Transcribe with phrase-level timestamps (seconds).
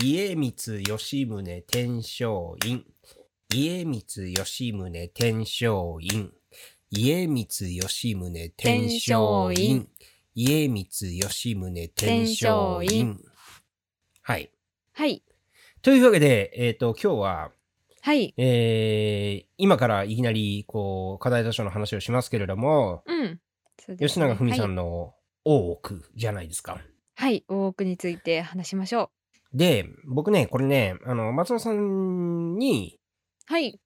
[0.00, 2.84] 家光吉宗天璋院。
[3.48, 6.30] 家光吉宗天璋院。
[6.90, 9.88] 家光吉宗天璋院。
[10.34, 13.18] 家光吉宗天璋院。
[14.22, 14.52] はい。
[14.92, 15.24] はい。
[15.82, 17.50] というわけで、えっ、と、今日は、
[18.00, 18.32] はい。
[18.36, 23.40] えー今からいきなり、こう、課題図書の話をしますけれども、うん。
[23.84, 26.78] そうです吉永文さはいんの大奥じゃないですか。
[27.16, 27.44] はい。
[27.48, 29.10] 大奥について話しましょ
[29.52, 32.98] で、僕ね、これね、あの、松尾さんに、
[33.48, 33.52] う。
[33.52, 33.80] はい。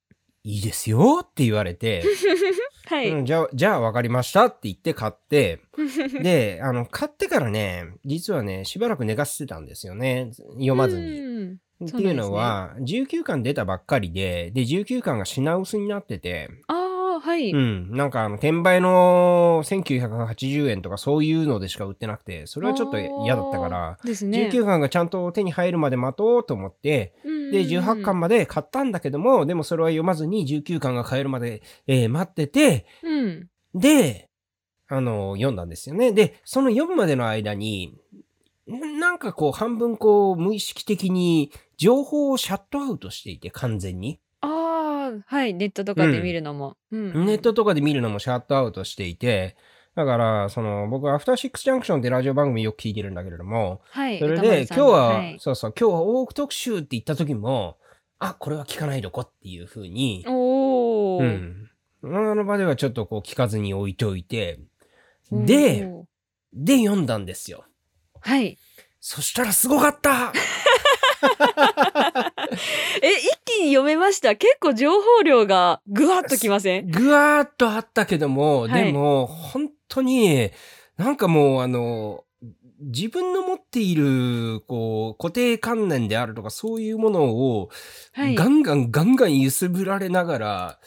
[0.45, 2.03] いいですよって言われて、
[2.87, 3.11] はい。
[3.11, 5.61] うん、じゃあ、じゃあ分かりましたって言って買って、
[6.21, 10.31] で、あの、買ってからね、実はね、しばらく寝かせてたんですよね。
[10.55, 11.21] 読まずに。
[11.21, 16.82] うんっていうのは、19巻出たばっかりで、で、19巻が品薄になってて、ああ、
[17.23, 17.53] はい。
[17.53, 24.51] うん、なんかあの、転売の1980円とかそういうのでしか売ってなくて、それはちょっと嫌だったから、ですね。
[24.53, 27.15] 19巻がちゃんと手に入るまで待とうと思って、
[27.53, 33.49] で、18巻まで買ったんだけども、でもそれは読まずに19巻が買えるまで、えー待ってて、うん。
[33.73, 34.29] で、
[34.89, 36.13] あの、読んだんですよね。
[36.13, 37.95] で、その読むまでの間に、
[38.69, 44.19] んなんかこう、半分こう、無意識的に情報をシャットアウトしていて、完全に。
[45.27, 45.55] はい。
[45.55, 46.77] ネットとかで見るのも。
[46.91, 47.27] うん。
[47.27, 49.57] ネットとかで見るのもシャットアウトしていて、
[49.95, 54.19] だから、その、僕はアフターシックスジャンクションってラジオ番組よく聞いてるんだけれども、はい。
[54.19, 57.77] それで、今日さんのは、いそうそう、今日は大奥特集って言った時も、
[58.19, 61.19] あ、これは聞かないどこっていう風に、おお。
[61.21, 61.69] うん。
[62.05, 64.61] あの場ではちょっとこう聞かずに置いといて、
[65.31, 66.05] で、おー、
[66.55, 67.65] で読んだんですよ。
[68.21, 68.59] はい。
[69.01, 70.39] そしたらすごかったえ、
[73.03, 74.37] 一気に読めました？
[74.37, 76.91] 結構情報量がぐわっときません？
[76.91, 80.51] ぐわーっとあったけども、はいでも、本当に、
[80.97, 82.25] なんかもうあの、
[82.81, 87.71] 自分の持っている、こう、固定観念であるとか、そういうものを、
[88.13, 88.35] はい。
[88.35, 90.79] ガンガンガンガン揺すぶられながら、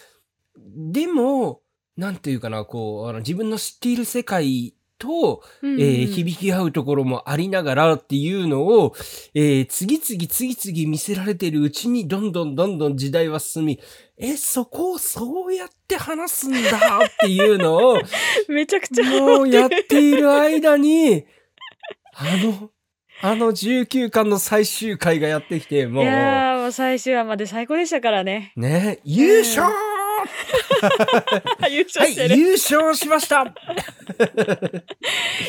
[0.57, 1.61] でも、
[1.95, 5.81] なんていうかな、こう、あの自分の知っている世界と、うんうん。
[5.81, 8.93] えー響き合うところもありながらっていうのを、
[9.33, 13.79] えー次々次々見せられてるうちにどんどんどんどん時代は進み、
[14.17, 16.61] え、そこをそうやって話すんだっ
[17.19, 17.99] ていうのを、
[18.47, 21.25] めちゃくちゃもうやっている間に、
[22.15, 22.71] あの、
[23.21, 28.53] あの19巻の最終回がやってきて、もう、いやーもう最終話まで最高でしたからね。
[28.55, 29.94] ね、優勝優は
[31.69, 32.37] い、勝してる。
[32.37, 33.43] 優勝しました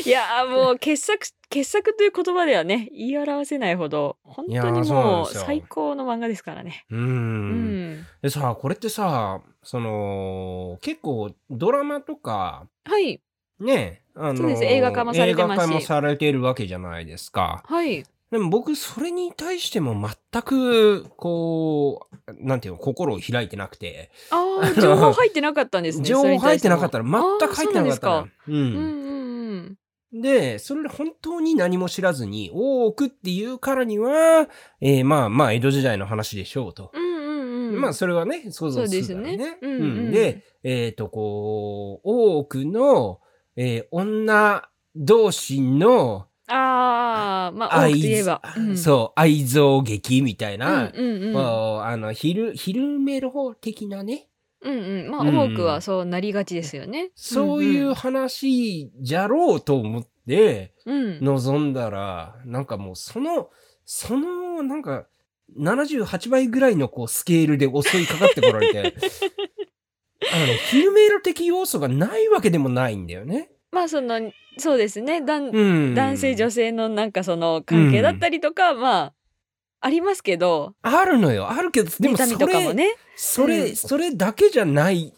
[0.04, 6.84] いやーもう傑作、傑作という言葉ではね、言い表せないほど、本当にもう最高の漫画ですからね。
[6.91, 6.97] う。
[6.97, 8.06] うんん。
[8.22, 13.20] でさ、これってさ、その、結構ドラマとか、はい。
[13.59, 17.62] ね、あのそうです映画化もされてますし映画化もされているわけじゃないですか。
[17.66, 18.04] はい。
[18.31, 26.04] でも僕、それに対しても全く、こう、なんていうの、心を開いてなくて、ああ、 情報入ってなかったんですね。
[26.09, 28.42] 情報入ってなかったらら全く入ってなかったそうですか。
[28.48, 28.76] ううんん。
[28.76, 29.06] うん
[30.12, 34.48] で、それで本当に何も知らずに、大奥っていうからには、
[34.81, 36.91] えーまあまあ、江戸時代の話でしょうと。
[36.94, 37.03] うん。
[37.03, 37.81] うんうんうん。
[37.81, 39.34] まあ、それはね、想像するからね。
[39.34, 43.20] そうですねうんうんで、えっ、と、こう、大奥の、
[43.56, 48.43] えー女同士のああ、まあ、多くと言えば。
[48.57, 51.33] うんそう、愛憎劇みたいうんな、うんうん。
[51.33, 54.29] もうあの、昼、昼メロ的なね、
[54.62, 55.11] うんうん。
[55.11, 57.11] まあ、うん多くはそうなりがちですよね。
[57.15, 61.25] そういう話じゃろうと思って、うんうん。
[61.25, 63.51] 望んだら、なんかもうその、
[63.84, 65.07] その、なんか、
[65.59, 68.78] 78倍ぐらいのこうスケールで襲いかかってこられて、
[70.33, 73.51] あのね、フィルメール的要素がないわけでもないんだよね。
[73.76, 75.20] まあ、その、そうですね。
[75.20, 75.94] だんうん。
[75.94, 79.14] 男性女性のなんかその関係だったりとか、まあ、
[79.81, 81.50] ありますけど、あるのよ。
[81.50, 85.12] あるけど、でもそれ、かもね、それ、うんそれだけじゃない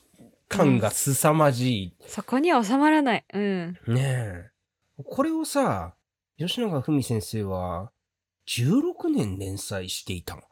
[0.48, 3.24] 感が凄まじそこには収まらない。
[3.32, 3.78] うん。
[3.86, 3.90] い。
[3.92, 4.50] ねえ。
[5.04, 5.94] これをさ、
[6.36, 7.92] 吉永文先生は、
[8.48, 10.42] 16年連載していたの。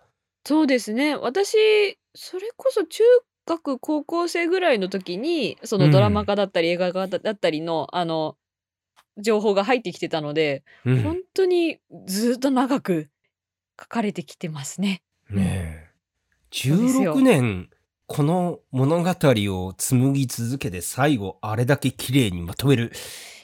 [0.45, 1.17] そうですね。
[1.17, 3.03] 私、それこそ中
[3.47, 8.37] 学、高校生ぐらいの時に、そのドラマ化だったり映画化だったりの、あの、
[9.17, 13.09] 情報が入ってきてたので、うん本当にずっと長く
[13.81, 15.03] 書かれてきてますね。
[15.31, 15.97] ねえ。
[16.51, 17.71] そうですよ16年、
[18.07, 22.93] この物語を紡ぎ続けて最後、あれだけ綺麗にまとめる。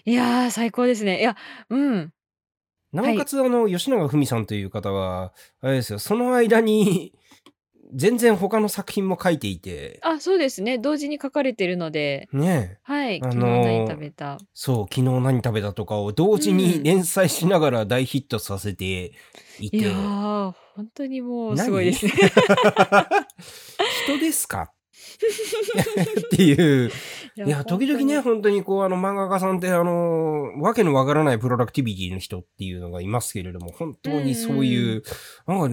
[0.05, 1.21] いやー、最高ですね。
[1.21, 1.37] いや、
[1.69, 2.13] うん。
[2.93, 7.15] なおかつ、あの、吉永文さんという方は、あれですよ、その間に、
[7.95, 10.79] 全然他の作品も書いていて、あ、そうですね。
[10.79, 13.21] 同時に書かれてるので、ねえはい。
[13.23, 14.39] あのー昨日何食べた？
[14.55, 19.13] そう、昨日何食べたとかを同時に連載しながら大ヒットさせて
[19.61, 22.13] いて、いやー、本当にもう何すごいですね。
[24.05, 24.63] 人ですか？
[24.63, 24.75] っ
[26.37, 26.91] ていう。
[27.35, 35.03] いや、時々ね、本本当にこう、あの、漫画家さんって、あの、わけのわからないプロダクティビティの人っていうのがいますけれども、本当にそういう、
[35.47, 35.69] なんか、う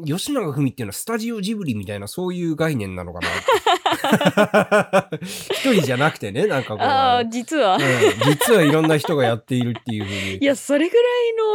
[0.00, 5.10] ん吉永文っていうのはスタジオジブリみたいな、そういう概念なのかな。
[5.22, 7.76] 一人じゃなくてね、なんかこう、ああ、実は。
[7.76, 7.80] うん
[8.24, 10.36] 実はいろんな人がやっているっていうふうに。
[10.38, 11.00] いや、それぐら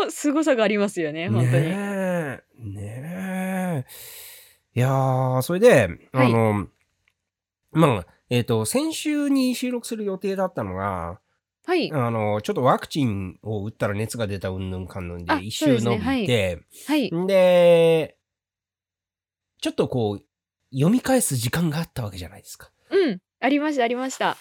[0.03, 1.51] いの凄さがありますよね、本当に。
[1.51, 2.41] ねえ。
[2.59, 3.85] ねえ。
[4.75, 6.67] いやー、それで、はいあの、
[7.71, 11.19] まあ、えっ、と、先週に収録する予定だったのが、
[11.65, 11.91] はい。
[11.91, 17.13] あの、ちょっとワクチンを打ったら熱が出たうんぬんかんぬんであ一周伸びて、はい。
[17.13, 18.17] んで、
[19.61, 20.23] ちょっとこう、
[20.73, 22.71] 読み返す時間があったわけじゃないですか。
[22.89, 23.19] うん。
[23.41, 24.37] ありました、ありました。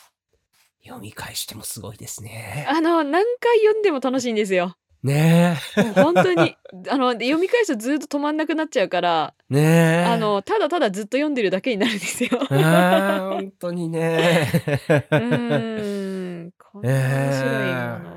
[0.84, 2.64] 読み返してもすごいですね。
[2.68, 4.76] あの、何回読んでも楽しいんですよ。
[5.02, 6.56] ねもう本当に。
[6.88, 9.54] あの、読み返すとずっと止まんなくなっちゃうから、え。
[9.54, 10.04] ねえ。
[10.04, 12.30] あの、ただただずっと読んでるだけになるんですよ。
[12.48, 14.48] 本当にね。
[14.88, 16.52] うーん。
[16.58, 18.15] こんな面白いもの。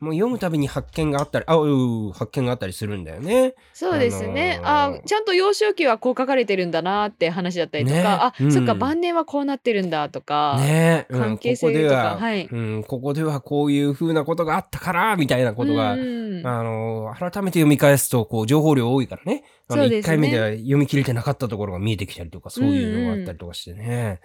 [0.00, 3.54] もう読むたびに発見があったり、あう発見があったりするんだよね。
[3.72, 4.60] そうですね。
[4.62, 19.44] あのーあちゃんと幼少期はこう書かれてるんだなって話だったりとか、ねあ、うんそっか晩年はこうなってるんだとか、ねえ、うん関係性ここでとかは、はいうん、ここではこういう風なことがあったから、みたいなことが、うんあの、改めて読み返すと、こう、情報量多いからね。
[19.68, 24.20] あの、そうですね1回目では読み切れてなかったところが見えてきたりとか、そういうのがあったりとかしてね。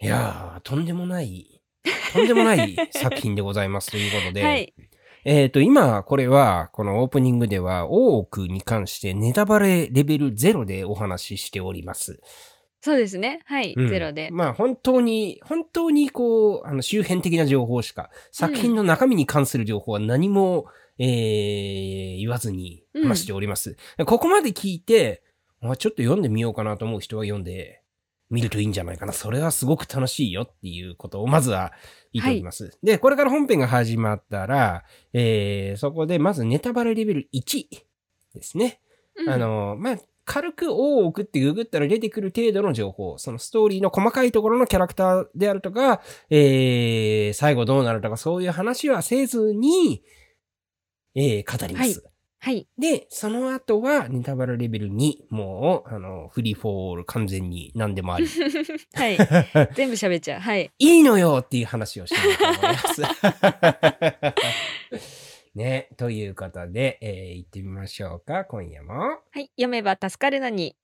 [0.00, 1.53] いやー、とんでもない、
[2.12, 4.42] とんでもない作品でございますということで。
[4.44, 4.72] はい。
[5.24, 12.20] えっ、と、今、これは、このオープニングでは、大奥に関してネタバレレベル0でお話ししております。
[12.82, 13.40] そうですね。
[13.46, 13.72] はい。
[13.74, 14.28] うんゼロで。
[14.30, 20.66] まあ、本当に、本当に、こう、あの、周辺的な情報しか、作品の中身に関する情報は何も、
[20.98, 23.76] えー言わずに話しております。
[24.06, 25.22] ここまで聞いて、
[25.60, 27.82] あちょっと読んでみようかなと思う人は読んで
[28.34, 29.12] みるといいんじゃないかな。
[29.12, 31.72] それはすごく楽しいよっていうことをまずは
[32.12, 32.78] 言っております。
[32.82, 37.66] で、これから本編が始まったら、えーそこでまずネタバレレベル1
[38.34, 38.80] ですね。
[39.16, 46.00] うんあの、まあ、軽く大奥ってググったら出てくる程度の情報、そのストーリーの細かいところのキャラクターであるとか、
[46.30, 50.02] えー、最後どうなるとかそういう話はせずに、
[51.14, 52.00] えー、語ります。
[52.00, 52.13] はい。
[52.78, 58.26] で、その後はネタバレレベル2、もう、あの、フリーフォーオール完全に何でもあり。
[58.94, 59.16] はい。
[59.74, 60.40] 全部喋っちゃう。
[60.40, 60.70] はい。
[60.78, 63.02] いいのよっていう話をしたいと思います。
[65.54, 68.94] ね、ということで、えー、行ってみましょうか、今夜も。
[68.94, 69.50] はい。
[69.56, 70.76] 読めば助かるのに。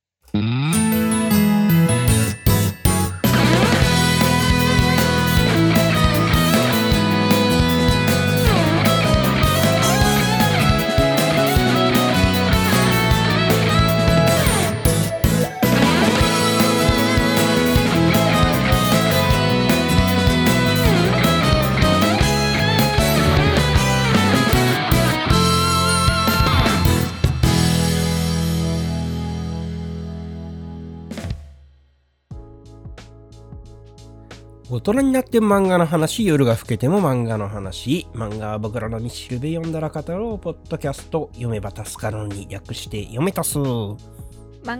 [34.73, 43.57] 大人になって漫画の話、夜が更けても漫画の話、漫画は僕らの道しるべ読んだら語ろう、ポッドキャスト、読めば助かるのに略して読めたす。
[43.59, 43.97] 漫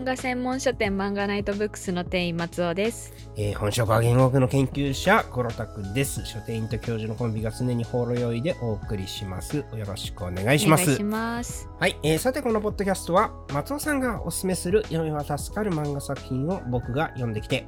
[0.04, 3.12] 画専門書店漫画ナイトブックスの店員松尾です。
[3.36, 6.24] えー本職は言語学の研究者、コロタクです。
[6.24, 9.58] 書店員と教授のコンビが常にほろ酔いでお送りします。
[9.58, 11.68] よろしくお願いします。
[11.78, 17.66] はい、えーさてこのポッドキャストは松尾さんがおすすめする読めば助かる漫画作品を僕が読んできて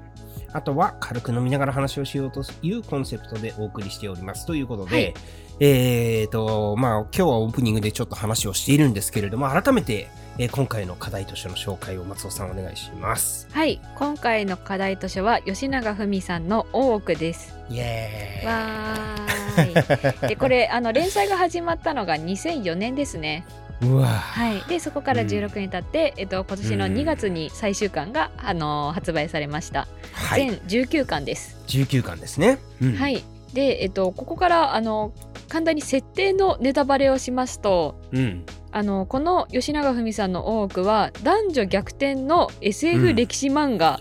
[0.54, 5.14] あとは軽く飲みながら話をしようというコンセプトでお送りしておりますということで、はい
[5.60, 10.08] えーとまあ今日はオープニングでちょっと話をしているんですけれども改めて、
[10.38, 13.80] えー今回の課題図書の紹介を松尾さんお願いしますはい。
[13.96, 17.54] 今回の課題図書は吉永文さんの大奥です。
[17.70, 20.28] イエーイわーい。
[20.28, 23.46] で、これ、あの、連載が始まったのが2004年ですね。
[23.82, 24.06] うわ。
[24.06, 24.62] はい。
[24.68, 25.28] で、そこからうん。
[25.28, 26.94] 16年経って、えっと、今年のうん。
[26.94, 29.86] 2月に最終巻が、あの発売されました。
[30.12, 30.50] はい。
[30.50, 31.58] 全19巻です。
[31.68, 32.96] 19巻ですね、うん。
[32.96, 33.22] はい。
[33.52, 35.12] で、えっと、ここから、あの、
[35.48, 38.44] 簡単に設定のネタバレをしますと、うん。
[38.74, 43.16] あのこの吉永文さんの大奥は男女逆転の SF うん。
[43.16, 44.00] 歴史漫画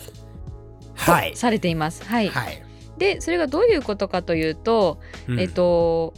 [0.95, 1.31] はい。
[1.33, 2.03] とされています。
[2.05, 2.63] はい、はい、
[2.97, 5.39] でそれがどういうことかというと、うん。
[5.39, 6.15] えっと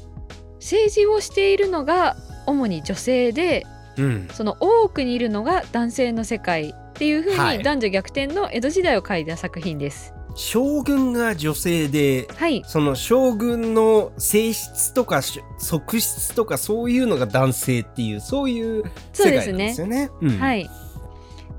[0.62, 3.66] 政治をしているのが主に女性で
[3.98, 10.14] うんその大奥にいるのが男性の世界っていうふうはいに男女逆転の江戸時代を書いた作品です。
[10.38, 18.84] 将軍が女性ではい、その将軍の性質とかし側室とかそういうのが男性っていうそういう
[19.14, 20.10] そうです世界なんでねすよね。
[20.22, 20.70] うんはい。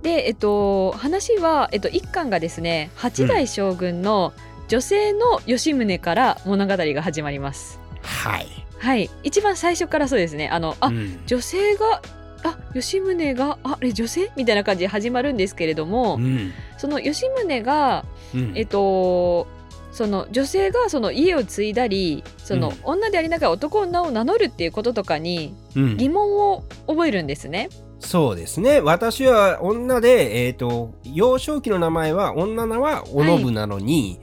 [0.03, 4.33] で、えっと、話は、えっと、一巻がですね、八代将軍の
[4.69, 7.81] 女性の吉宗から物語が始まります。
[8.03, 8.66] はい。
[8.87, 10.49] はい、一番最初からそうですね。
[10.49, 11.19] あの、あ、うん。
[11.27, 12.01] 女性が、
[12.45, 16.53] あ、吉宗が、あ、あれ女性みたいな感じで始まるんですけれども、うん。
[16.79, 18.53] その吉宗が、うん。
[18.55, 19.49] えっと、
[19.91, 22.75] その女性がその家を継いだりその、うん。
[22.85, 25.97] 女でありながら男女を名乗るっていうこととかにうん。
[25.97, 27.71] 疑問を覚えるんですね。
[27.99, 28.81] そうですね。
[28.81, 34.21] 私は女で、えっ、と、幼少期の名前は、女名はおのぶなのに、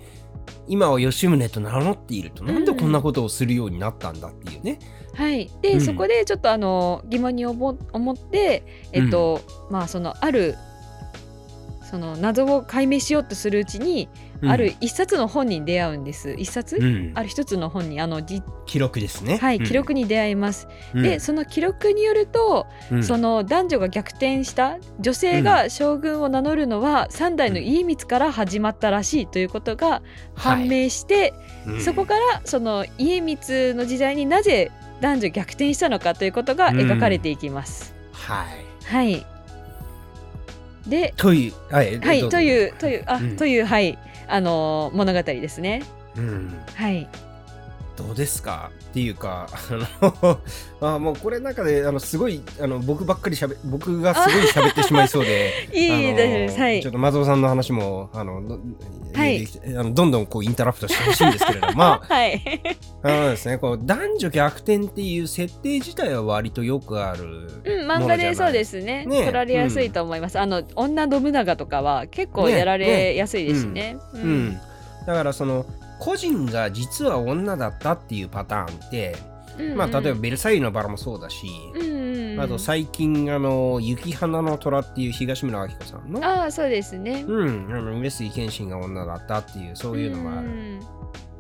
[0.68, 4.80] 今は吉宗と名乗っていると、なんでこんなことをするようになったんだっていうね。
[5.14, 5.82] はい、で、うん。
[5.82, 10.56] そこでちょっとあの疑問に思思って、えっとまあそのある
[11.94, 14.10] その謎を解明しようとするうちに、
[14.42, 14.50] うん。
[14.50, 16.34] ある一冊の本に出会うんです。
[16.40, 17.12] 一冊、うん。
[17.14, 19.38] ある一つの本にあのじ、記録ですね。
[19.38, 19.64] はい、うん。
[19.64, 20.68] 記録に出会います。
[20.96, 21.04] うん。
[21.04, 23.04] でその記録によると、うん。
[23.04, 30.02] その男女が逆転した女性が将軍を名乗るのは三代の家光から始まったらしいということが
[30.34, 31.36] 判明して、
[31.68, 34.70] はいそこからその家光の時代になぜ
[35.00, 37.96] 男女逆転したのかということが描かれていきます。
[38.12, 38.84] はい。
[38.86, 39.26] はい。
[40.88, 43.98] で、という、はい、はいというというあ、うんというはい
[44.28, 45.84] あのー物語ですね。
[46.18, 47.08] うん、はい。
[47.96, 48.72] どうですか？
[48.94, 50.40] っていうか、あの、
[50.96, 56.60] あもうこれの中で、あの、すごい、あの、僕ばっかりしゃべ、僕がすごい喋ってしまいそうで、 いい大丈夫です。
[56.60, 56.92] はいちょっ。
[56.92, 58.60] と松尾さんの話も、あの、ど
[59.16, 62.76] はいあのどんどんこうインタラプトしてほしいんですけれども、ま はい。
[63.02, 67.24] あ、あのですね、こう男女逆転っていう設定自体は割とよくある。
[67.66, 74.60] うん、漫画でそうですねね取られやすいと思います、あの女信長とかは結構ねやられやすいですねううん。
[75.08, 75.66] だからその、
[76.04, 79.16] 個人が実は女だったっていうパターンって、
[79.58, 82.40] うんまあ、例えばベルサイユのバラもそうだし、うんうんうん。
[82.42, 87.24] あと最近、あの、雪花の虎っていう東村明子さんの、ああそうですね。
[87.26, 90.80] うん、あの上杉謙信が女だったっていう、そういうのもあるん。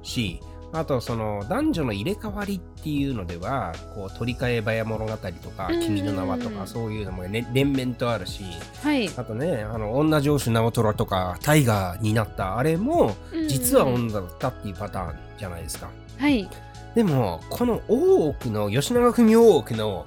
[0.01, 0.39] し、
[0.73, 8.43] あとその男女の入れ替わりっていうのでは、こう取り替え早物語とか、うん君の名はとか、そういうのも、ね、連綿とあるし、
[8.81, 9.07] はい。
[9.15, 13.15] あとね、あの女城主直虎とか、タイガーになったあれも、
[13.47, 15.89] 実はうん女だったっていうパターンじゃないですか。
[16.17, 16.49] はい。
[16.95, 20.05] でも、この大奥の、吉永文大奥の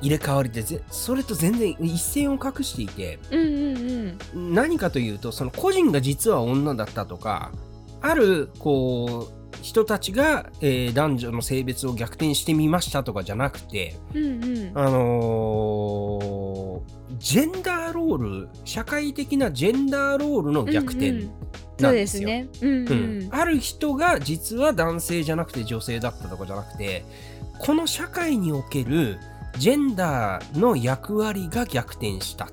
[0.00, 4.54] 入れ替わりってぜ、それと全然一線を画していて、うんうんうん。
[4.54, 7.52] 何かというと、その個人が実は女だったとか、
[8.02, 14.72] ある、こう、人たちが、えー男女の性別を逆転してみましたとかじゃなくて、うんうん。
[14.74, 21.28] あのージェンダーロール、社会的なジェンダーロールの逆転
[21.80, 22.48] なんですすね。
[22.60, 23.34] うんううんん。
[23.34, 27.04] ある人が実は男性じゃなくて女性だったとかじゃなくて
[27.58, 29.18] この社会における
[29.58, 32.48] ジェンダーの役割が逆転した。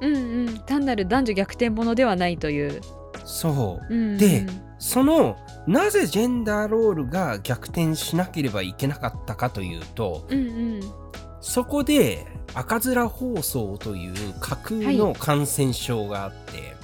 [0.00, 0.58] うんうん。
[0.60, 2.80] 単なる男女逆転ものではないという。
[3.24, 3.94] そう。
[3.94, 4.18] うんうん。
[4.18, 4.46] で
[4.80, 10.42] そのなぜジェンダーロールが逆転しなければいけなかったかというとうんう
[10.78, 10.80] ん。
[11.40, 16.74] そこで赤面放送という架空の感染症があって、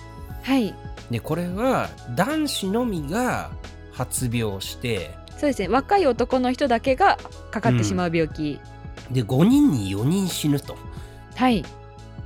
[0.43, 0.75] はい。
[1.11, 3.50] でこれは男子のみが
[3.93, 5.69] 発病してそうですね。
[5.69, 7.19] 若い男の人だけが
[7.50, 8.59] かかってしまう病気、
[9.11, 10.76] で5人に4人死ぬと。
[11.35, 11.65] はい。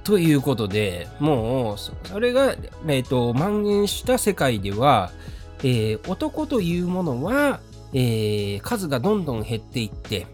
[0.05, 2.53] ということでもうそそれが、
[2.87, 5.11] えー、と蔓延した世界では、
[5.62, 7.61] えー男というものは、
[7.93, 10.26] えー数がどんどん減っていって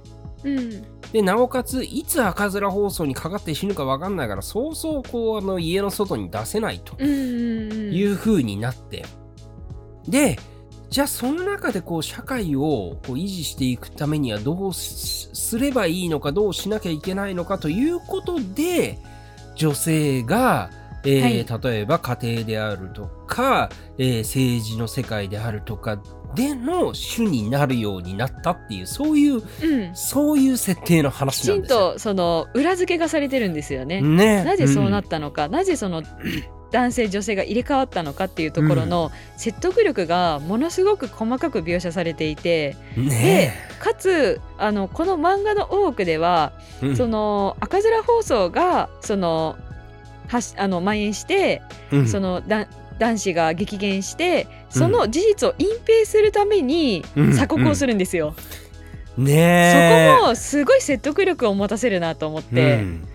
[0.44, 0.84] うん。
[1.12, 9.04] でなおかついつ赤面放送にかかって死ぬか分かんないからそうそうこうあの家の外に出せないという風になって、
[10.08, 10.36] で
[10.90, 18.98] じゃあその中でこう社会をこう維持していくためにはどうすすればいいのかどうしなきゃいけないのかということで
[19.54, 20.70] 女性が、
[21.04, 25.98] えー例えば家庭であるとか、えー政治の世界であるとか
[26.34, 29.94] での主になるようになったっていうそういううん。
[29.94, 31.92] そういう設定のき話ちんなんですよ。
[31.92, 34.00] とその裏付けがされてるんですよね。
[34.00, 36.02] ね、なぜそうなっんたのか、なぜその
[36.72, 46.96] 男性女性が入れ替わったのかっていうところの説得力がものすごく細かく描写されていてねかつあのこの漫画の多くでは、えうん。
[46.96, 49.56] その赤面放送がその
[50.26, 52.66] はしあの蔓延して、うんそのだ
[52.98, 58.34] 男子が激減してその事実を隠蔽するためにうん鎖国をするんですよ。
[59.18, 62.76] ねえそこもすごい説得力を持たせるなと思って。
[62.76, 63.08] うん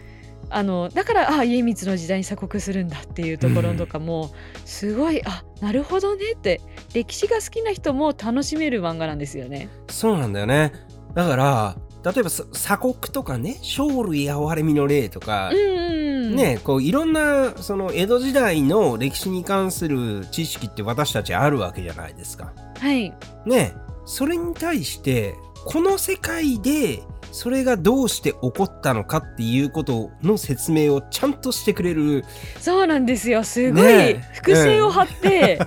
[0.53, 4.31] あのだからあ家光の時代に鎖国するんだっていうところとかも、
[4.65, 6.59] すごいあなるほどねって
[6.93, 9.69] 歴史が好きな人も楽しめる漫画なんですよね。
[9.89, 10.73] そうなんだよね。
[11.15, 22.53] だから、例えばさ鎖国とかね、生類憐れみの例とかね、こういろんなその江戸時代の歴史に関する知識って私たちあるわけじゃないですか。
[22.79, 23.13] はい。
[23.45, 23.73] ね、
[24.05, 32.25] それに対してこの世界でそれがどうして起こったのかっていうことの説明をちゃんとしてくれる。
[32.59, 33.43] そうなんですよ。
[33.43, 35.59] すごい伏線を張って、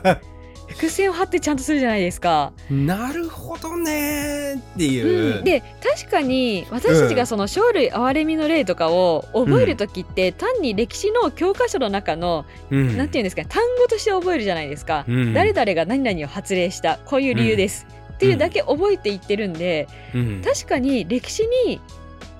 [0.75, 2.52] 伏線を張ってちゃんとするじゃないですか。
[2.69, 12.97] なるほどねっていう、うん、で確かに私たちがその生類憐れみの例とかを覚える時って、単に歴史の教科書の中の、うん。
[12.97, 15.33] なんていうんですかね単語として覚えるじゃないですか、うん。
[15.33, 20.43] 誰々が何々を発令したこういう理由です、っていうだけ覚えていってるんで、うん。
[20.45, 21.81] 確かに歴史に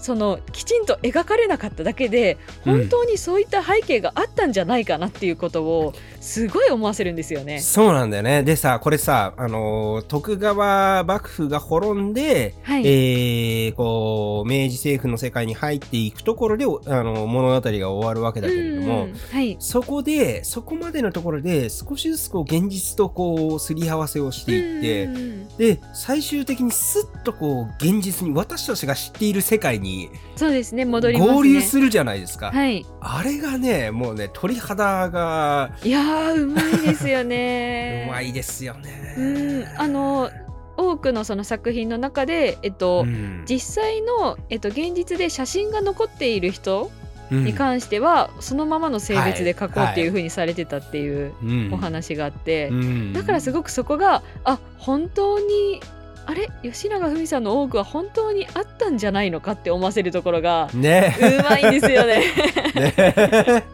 [0.04, 2.78] そのきちんと描かれなかっただけでうん。
[2.80, 7.61] 本当にそういった背景があったんじゃないかなっていうことをすごい思わせるんですよね。
[7.61, 8.42] そうなんだよね。
[8.42, 12.87] でさ、これさ、あのー徳川幕府が滅んで、はい。
[12.87, 19.56] えーこう、明治政府の世界に入っていくところで、おあの物語が終わるわけだけれども、うんはい。
[19.58, 25.49] そこで、そこまでのところで、少しずつこう、現実とこう、すり合わせをしていって、うん。
[25.56, 29.93] で、最終的にスッとこう、現実に、私たちが知っている世界に
[30.36, 31.36] そうですね戻りますね。
[31.36, 32.50] 合流するじゃないですか。
[32.50, 32.84] はい。
[33.00, 35.70] あれがね、もうね、鳥肌が。
[35.84, 38.08] いやーうまいですようね。
[38.12, 39.14] まいですよね。
[39.18, 39.64] うん。
[39.78, 40.30] あの
[40.76, 43.44] 多くのその作品の中で、えっとうん。
[43.46, 46.90] 実際の、えっと、現実で写真が残っている人
[47.30, 47.44] うん。
[47.44, 51.70] に関しては、そのままの性別で描こうっていうはい風にされてたっていううん。
[51.72, 53.12] お話があって、うん。
[53.12, 55.80] だからすごくそこがあ本当に
[56.26, 62.23] あれ吉永文さんの多くは本当にあったんじゃないのかって思わせるところがねうまいんですよね。
[62.75, 63.64] ね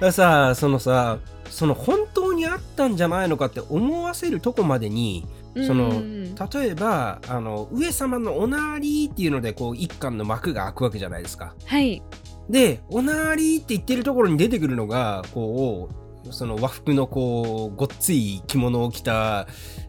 [0.00, 1.18] ださそのさ
[1.50, 5.26] その本当にあったんじゃないのかって思わせるとこまでに
[5.66, 11.54] そのうん例えばあの上様のおなーりーっていうのでこう一巻の幕が開くわけじゃないですか。
[11.64, 12.02] はい
[12.48, 19.46] でおなーりーって言ってるところに出てくるのがこうその和服のこうごっつい着物を着た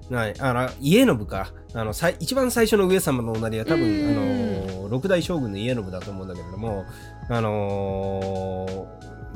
[0.09, 1.51] なあの家信か。
[1.73, 4.09] あのさい一番最初の上様のおなりは多分うん。
[4.09, 6.85] あの六代将軍の家信だと思うんだけれども
[7.29, 8.87] あの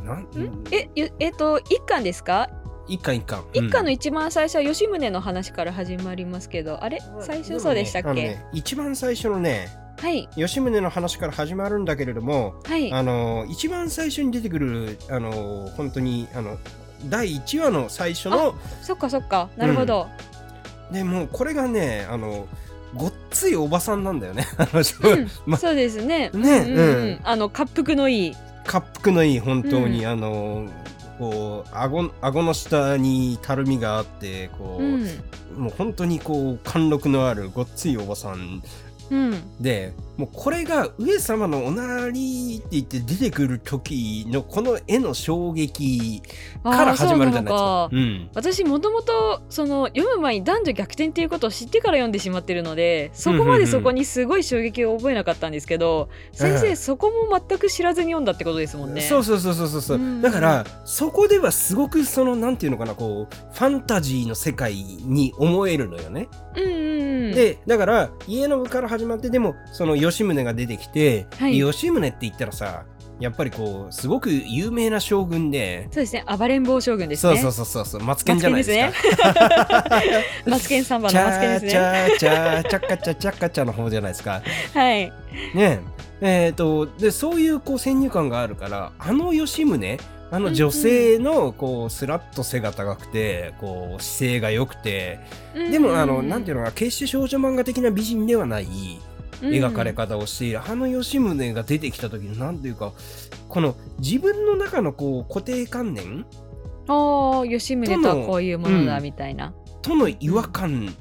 [0.01, 0.27] ーなん
[0.71, 2.49] えゆえっと一巻ですか？
[2.87, 3.43] 一巻一巻。
[3.53, 6.99] 一巻のうん一番最初は吉宗の話から始まりますけどあれ？
[7.19, 9.67] 最初そうでしたっけ、もねね一番最初のね
[9.99, 10.27] はい。
[10.35, 12.91] 吉宗の話から始まるんだけれどもはい。
[12.91, 16.57] あの一番最初に出てくるあの本当にあの
[17.07, 19.49] 第1話の最初のそっかそっか。
[19.57, 20.07] なるほど、
[20.91, 22.47] でもうこれがねあの
[22.93, 24.45] ごっついおばさんなんだよね。
[25.45, 26.29] まそうですね。
[26.33, 26.77] ねうん。
[26.77, 27.19] うん。
[27.23, 28.35] あの滑腹のいい。
[28.65, 30.05] 滑腹のいい本当に、うん。
[30.07, 30.67] あの
[31.17, 35.03] こう顎顎の下にたるみがあってこう、うん。
[35.57, 38.61] もう本当にこう貫禄のあるごっついおばさん
[39.11, 39.61] うん。
[39.61, 46.21] でもうこれが上様のおなりって言って出てくる時のこの絵の衝撃
[46.63, 47.89] から始まるじゃないですか。
[47.91, 48.29] うん。
[48.33, 56.77] 私もともとその読む前に男女逆転っていうことを知ってから読んでしまってるのでそこまでそこにすごい衝撃を覚えなかったんですけど、先生、うん。
[56.77, 59.01] そこも全く知らずに読んだってことですもんね。
[59.01, 60.21] そうそうそうそうそうそう、うん。
[60.21, 66.29] だからそこではすごくそのなんていうのかなこうファンタジーの世界に思えるのよね。
[66.55, 66.80] うんうんうん、
[67.35, 72.85] でだから家信から始まってでもその吉宗が出てきて、はいで吉宗って言ったらさ
[73.19, 75.87] やっぱりこうすごく有名な将軍で。
[75.91, 77.37] そうですね暴れん坊将軍ですね。
[77.37, 79.83] そうそうそうそうそうマツケンじゃないですか。
[80.47, 81.81] マツケン サンバチのマツケンですャーチね。
[81.81, 84.41] ャーチャーチャッカチャチャッカチャの方じゃないですか。
[84.73, 85.13] はい。
[85.53, 85.79] ね
[86.21, 89.97] えー、とでそういうこう先入観があるからあの吉宗
[90.31, 95.19] あの女性のこうスラッと背が高くてこう姿勢が良くて
[95.53, 98.67] でもあのなんていうのかな決して少女漫画的な美人ではない
[99.41, 102.93] 描かれ方をしている、あの吉宗が出てきた時のなんていうか
[103.49, 106.25] この自分の中のこう固定観念
[106.87, 109.53] おー吉宗とはこういうものだみたいな。
[109.81, 110.93] との違和感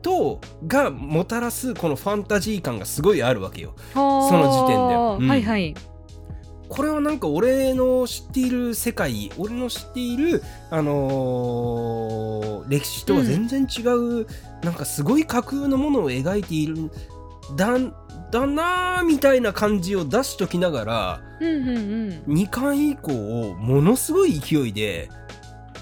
[0.00, 3.74] とがもたらすこのファンタジー感がすごいあるわけよ。
[3.92, 5.74] その時点でうんはいはい。
[6.68, 14.26] これはなんか俺の知っている世界俺の知っている、あのー歴史とは全然違う、
[14.62, 16.90] なんかすごい架空のものを描いているん
[17.56, 17.78] だ
[18.30, 21.68] だなーみたいな感じを出しときながらうんうん
[22.26, 22.34] うん。
[22.34, 23.12] 2巻以降
[23.54, 25.08] ものすごい勢いで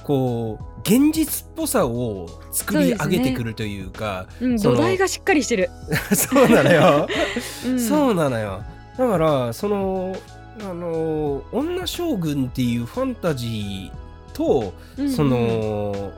[0.04, 5.70] こう現実っぽさを作り上げてくるというかうん、その土台がしっかりしてる。
[6.14, 7.08] そうなのよ。
[7.66, 8.62] うん、そうなのよ。
[8.96, 10.16] だから、その、
[10.60, 15.12] あの女将軍っていうファンタジーと、うんうん。
[15.12, 16.12] その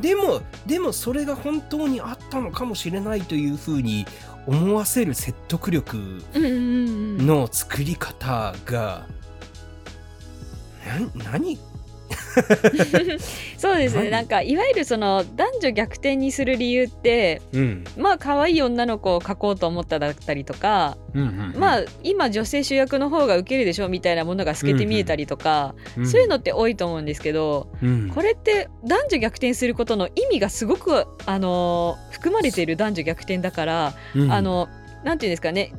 [0.00, 4.06] でもでもそれが本当にあったのかもしれないというふうに
[4.46, 6.50] 思わせる説得力うんうんうん
[7.20, 7.26] うん。
[7.26, 9.06] の作り方が、
[11.14, 11.58] な何
[13.58, 14.04] そうですね。
[14.04, 14.10] 何？
[14.10, 17.84] なんかいわゆるその男女逆転にする理由ってうん。
[17.96, 21.60] まあ可愛い女の子を描こうと思っただったりとか、うんうんうん。
[21.60, 28.08] まあ今女性主役の方がウケるでしょみたいなものが透けて見えたりとか、うんそういうのって多いと思うんですけど、うん。
[28.08, 34.32] これって男女逆転することの意味がすごくあの含まれている男女逆転だから、うん。
[34.32, 34.68] あの
[35.04, 35.72] なんていうんですかね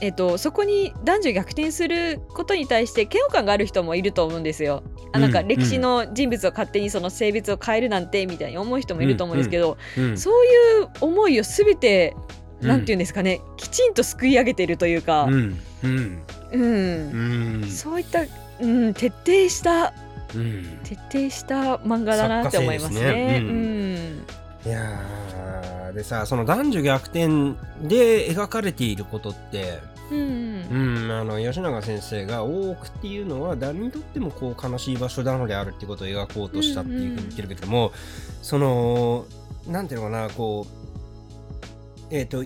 [0.00, 4.82] えっと、そこに男女逆転することに対して嫌悪感がある人もいると思うんですよ。
[5.12, 12.14] あなんかうん歴史の人物を勝手にその性別を変えるなんてみたいに思う人もいると思うんですけど、うんそういう思いを全て、
[12.60, 16.22] うんなんていうんですかねきちんとすくい上げてるというか、うんうん。
[16.52, 17.60] うん。
[17.62, 17.68] うん。
[17.68, 18.22] そういった、
[18.60, 19.94] うん、徹底した
[20.34, 20.80] うん。
[20.82, 23.00] 徹底した漫画だなって思いますね。
[23.00, 23.42] すね。
[23.44, 23.94] ううん。
[23.94, 24.24] ん
[24.66, 27.28] いやーでさその男女逆転
[27.82, 30.18] で描かれていることって、うん
[30.70, 37.92] うん、あの吉永先生が大奥っていうのは誰にとってもこう悲しい場所なのであるってことを描こうとしたっていうふうに言ってるけども、
[38.42, 39.26] その
[39.66, 40.66] なんていうのかなこ
[42.10, 42.44] うえっ、と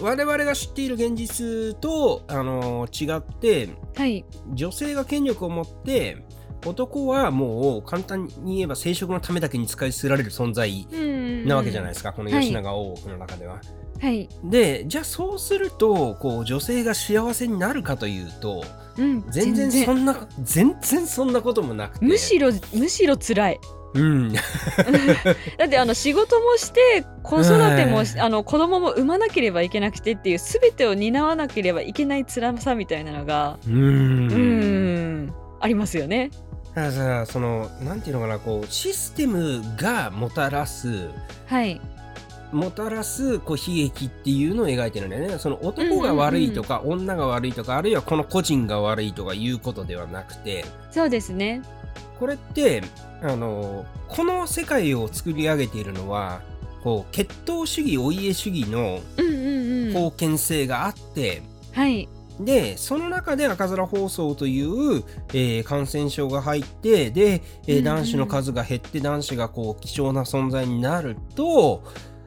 [0.00, 4.24] 我々が知っている現実とあの違ってはい。
[4.52, 6.18] 女性が権力を持って
[6.66, 10.86] 男はもう簡単に言えば生殖のためだけに使い捨てられる存在
[11.46, 13.60] なわけじゃないですか、この吉永大奥の中では。
[14.00, 18.62] はい、でじゃあそうするとこう女性が幸せになるかというと
[18.98, 22.04] うん、全然そんな全然そんなこともなくて。
[22.04, 23.60] むしろむしろ辛い。
[23.94, 24.32] うん。
[24.34, 24.42] だ
[25.64, 28.26] ってあの仕事もして子育てもし、はい。
[28.26, 36.30] あの子供も産まなければいけなくてっていう全てを担わなければいけない辛さみたいなのがううんんありますよね。
[36.78, 41.08] だからさそのなんていうのかなこうシステムがもたらす
[41.46, 41.80] はい
[42.52, 51.60] もたらすこう悲劇っていうのを描いてるんだよねその男が悪いとか、女が悪いとかあるいはこの個人が悪いとかいうことではなくてそうですね。
[52.18, 52.82] これって
[53.22, 56.40] あのこの世界を作り上げているのは
[56.82, 60.10] こう血統主義お家主義のうんうんうん。
[60.10, 62.08] 封建性があって、はい
[62.40, 71.82] でその中で赤面疱瘡という、えー感染症が入ってで、えー男子の数が減って男子がこう貴重な存在になると、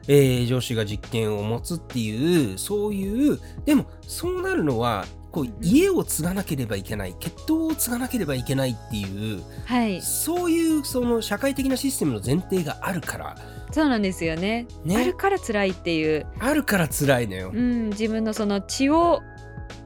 [0.08, 10.02] えー女子が実権を持つっていうそういうでもそうなるのはこう家を継がなければいけない血統を継がなければいけないっていうはい。
[10.02, 13.36] そういうその社会的なシステムの前提があるから。
[13.72, 14.66] そうなんですよね。
[14.84, 14.96] ね。
[14.98, 17.50] あるから辛いっていう、あるから辛いのよ。
[17.54, 17.58] う。
[17.58, 19.22] ん、自分のその血を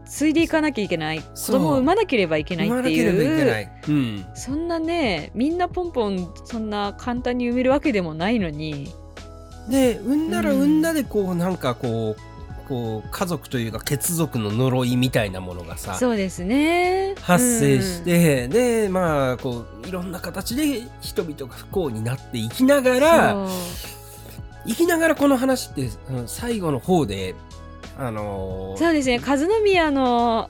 [0.06, 1.20] 継いでいかなきゃいけない。
[1.20, 1.56] 子そう。
[1.56, 8.92] 供を産まなければいけないって産まなければいうそんなねみんなポンポンそんな簡単に産めるわけでもないのに。
[9.68, 17.14] で産んだらうん産んだでこうなんかこうこう家族というか血族の呪いみたいなものがさそうですね。
[17.20, 23.48] 発生して、でまあこういろんな形で人々が不幸になっていきながうんら
[24.66, 27.36] 生きながらこの話ってあの最後の方で
[27.98, 30.48] あのーそうですね和宮の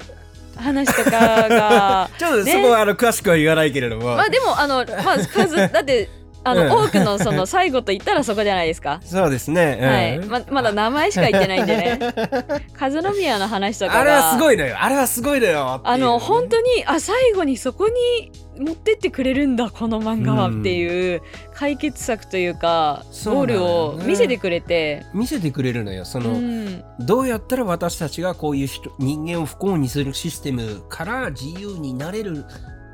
[0.56, 1.10] 話とか
[1.48, 2.52] が ちょっとね。
[2.52, 6.08] そこはあの詳しくは言わないけれども、まあでもあのまあ数 だって
[6.44, 6.84] あの、うん。
[6.86, 9.00] 多くのその最後と言ったらそこじゃないですか。
[9.04, 9.88] そうですね、うん。
[9.88, 11.98] はい、ままだ名前しか言ってないんでね。
[12.80, 14.00] 和宮の話とかが。
[14.00, 14.76] あれはすごいのよ。
[14.80, 15.80] あれはすごいのよ。
[15.82, 21.22] あの本当にあ最後にそこに持ってってくれるんだこの漫画はっていう
[21.54, 25.04] 解決策というかゴールをね見せてくれて。
[25.12, 26.84] 見せてくれるのよその、うん。
[27.00, 32.44] どうやったら私たちがこういう人人間を不幸にするシステムから自由になれる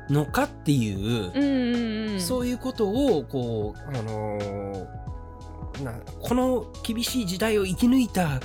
[0.09, 5.03] のかっていう、うんうんうん、そういうことをこう、あのー
[5.81, 8.39] なこの厳しい時代を生き抜いた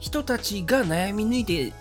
[0.00, 1.72] 人たちが悩み抜いて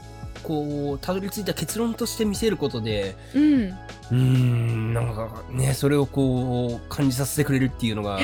[0.44, 8.20] こうたどり着いた結論として見せることでうん、うーんなんかねそれをこう感じさせてくれるっていうのが。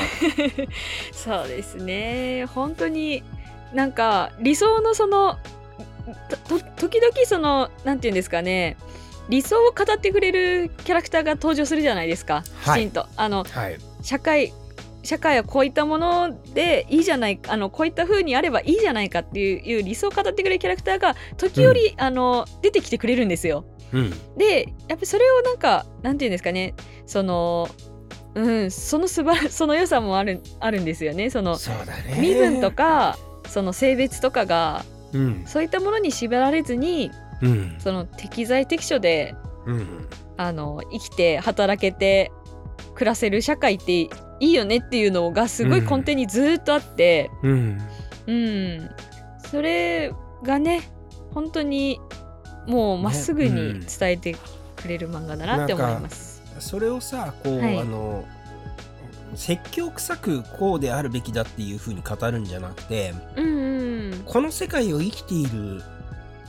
[1.14, 2.46] そうですね。
[2.46, 3.24] 本当に
[3.74, 5.38] なんか理想のその
[6.78, 8.78] 時々そのなんていうんですかね。
[9.30, 12.82] 理想を語ってくれるキャラクターが登場するじゃないですか、はい。
[12.82, 13.08] きちんと。
[13.18, 13.78] あのはい。
[14.02, 14.54] 社会
[15.08, 23.64] 社会はこういったものでいいじゃないあのこういった風にあればいいじゃないかっていういう理想を語ってくれるキャラクターが時折、あの出てきてくれるんですよ。
[23.94, 24.38] うん。
[24.38, 26.74] でやっぱりそれをなんかなんていうんですかね。
[27.06, 27.70] その
[28.36, 31.30] うんその素晴らその良さもあるあるんですよね。
[31.30, 31.58] その
[32.20, 33.18] 身分とか
[33.48, 35.44] その性別とかがうん。
[35.48, 37.76] そういったものに縛られずにうん。
[37.80, 40.10] その適材適所でうん。
[40.36, 42.30] あの生きて働けて
[42.94, 47.82] 暮らせる社会っていいよねっていうのがすごい根底にずっとあって、うん。
[48.28, 48.90] うん。
[49.50, 50.82] それがね
[51.34, 52.00] 本当に
[52.68, 53.80] もうまっすぐにねうん。
[53.82, 54.36] 伝えて
[54.76, 56.44] くれる漫画だなって思います。
[56.60, 57.80] それをさこう、はい。
[57.80, 58.26] あの
[59.36, 64.24] 説教臭くこうであるべきだっていうふうに語るんじゃなくてうんうん。
[64.26, 65.82] この世界を生きている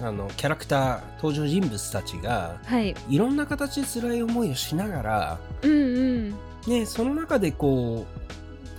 [0.00, 2.94] あのキャラクター登場人物たちがはい。
[3.08, 5.74] いろんな形で辛い思いをしながら、うんう
[6.30, 6.34] ん
[6.68, 8.18] ね、その中でこう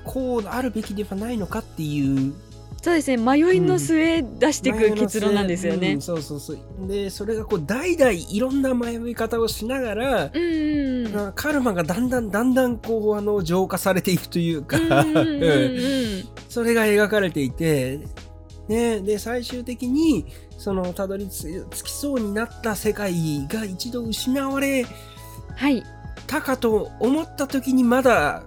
[0.05, 2.33] こうあるべきではないのかっていう。
[2.81, 5.93] そうですね迷いの末出していく結論なんですよね。
[5.93, 6.01] うん。
[6.01, 6.57] そうそうそう。
[6.87, 17.99] でそれがこう代々いろんな迷い方をしながら、うんうんカルマがだんだんだんだんこうあの浄化されていくというか、うんうんうんうん それが描かれていて、
[18.67, 20.25] ね、で最終的に
[20.57, 23.13] そのたどり着きそうになった世界
[23.47, 24.85] が一度失われ
[25.55, 25.83] はい
[26.29, 28.43] たかと思った時にまだ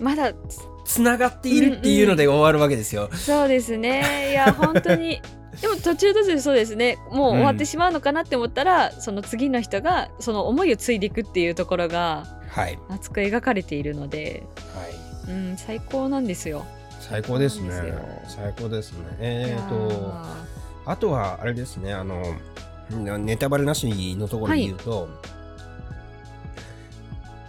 [0.00, 0.32] まだ。
[0.84, 3.10] つながっているっていうので終わるわけですよ。
[3.12, 4.30] そうですね。
[4.30, 5.20] いや 本当に。
[5.60, 6.96] でも途中途中そうですね。
[7.10, 14.42] もう終わってしまうのかなって思ったら、その次の人がその思いを継いでいくっていうところがはい、熱く描かれているので、
[15.26, 16.64] はい、うん、最高なんですよ。
[17.00, 17.70] 最高ですね。
[18.28, 18.98] 最高ですね。
[19.20, 20.36] えっ、いとや
[20.86, 21.92] あとはあれですね。
[21.92, 22.22] あの
[23.18, 25.08] ネタバレなしのところで言うと、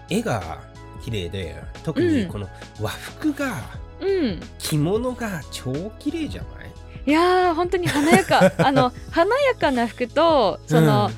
[0.10, 0.60] 絵が
[1.04, 2.48] 綺麗で特にこの
[2.82, 4.40] 和服が、ーうん。
[4.60, 6.72] 着物が超綺麗じゃない？
[7.08, 8.52] いやー本当に華やか。
[8.64, 11.14] あの華やかな服とその、うん。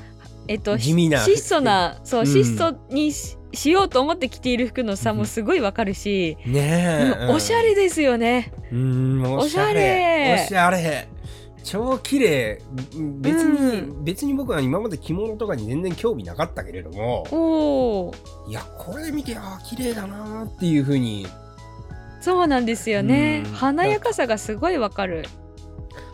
[0.48, 2.26] えっと地味な質素なそう、うん。
[2.26, 8.52] 質素にししようと思って着ている服の差もすごいわかるし、ねおしゃれですよね。
[8.70, 10.44] うんおしゃれ。
[10.46, 11.08] おしゃれ
[11.64, 12.62] 超綺麗。
[12.94, 18.12] うん別に、う別に僕は今まで着物とかに全然興味なかったけれども
[18.48, 21.26] いやこれで見てあー綺麗だなーっていうふうに
[22.20, 23.52] そうなんですよね、うん。
[23.52, 25.24] 華やかさがすごいわかる。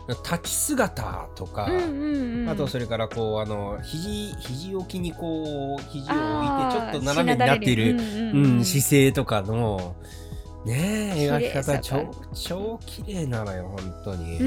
[0.07, 8.57] 立ち姿とか、うんうんうん、あとそれからこうあの肘肘置きにこう肘を置いてちょっと斜めになっている、うんうんうん。
[8.57, 9.97] うん、姿勢とかの
[10.65, 14.43] ねえ描き方超超綺麗なのよ本当に、う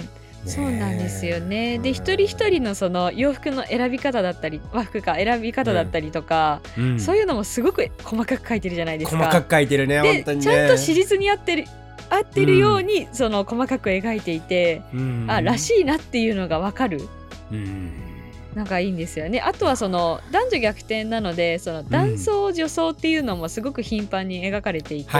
[0.00, 0.08] ん
[0.46, 1.78] そうなんですよね。
[1.78, 9.18] で、うん一人一人のその洋服の選び方だったり、和服か選び方だったりとか、うんそういうのもすごく細かく書いてるじゃないですか。
[9.18, 11.64] 細かく描いてるね本で、当にねちゃんと史実に合ってる
[12.10, 17.00] 合ってるように、その細かく描いていて、うんあらしいなっていうのがわかる。
[17.50, 17.92] うん
[18.54, 19.40] なんかいいんですよね。
[19.40, 25.10] あとはその男女逆転なのでその男装女装っていうのもすごく頻繁に描かれていて、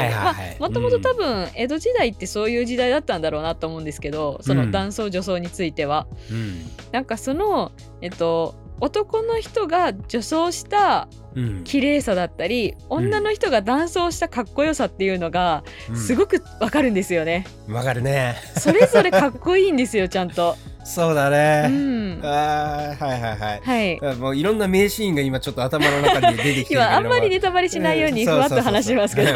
[0.61, 6.63] もともと多分江戸時代ってそういう時代だったんだろうなと思うんですけどその男装女装については、うん。
[6.93, 11.24] なんかそのえっと男の人が女装したうん
[11.65, 17.47] 綺麗さだったり女の人が男装したかっこよさっていうのがすごくわかるんですよね。
[17.69, 18.37] わかるね。
[18.57, 20.57] それぞれかっこいいんですよちゃんと。
[20.85, 23.99] そうだうね、ん、あーはいはいはい。
[24.01, 24.17] はい。
[24.17, 29.33] もういろんな名シーンが今ちょっと頭の中に出てきてる今あんまりネタバレしないようにふわっと話しますけど。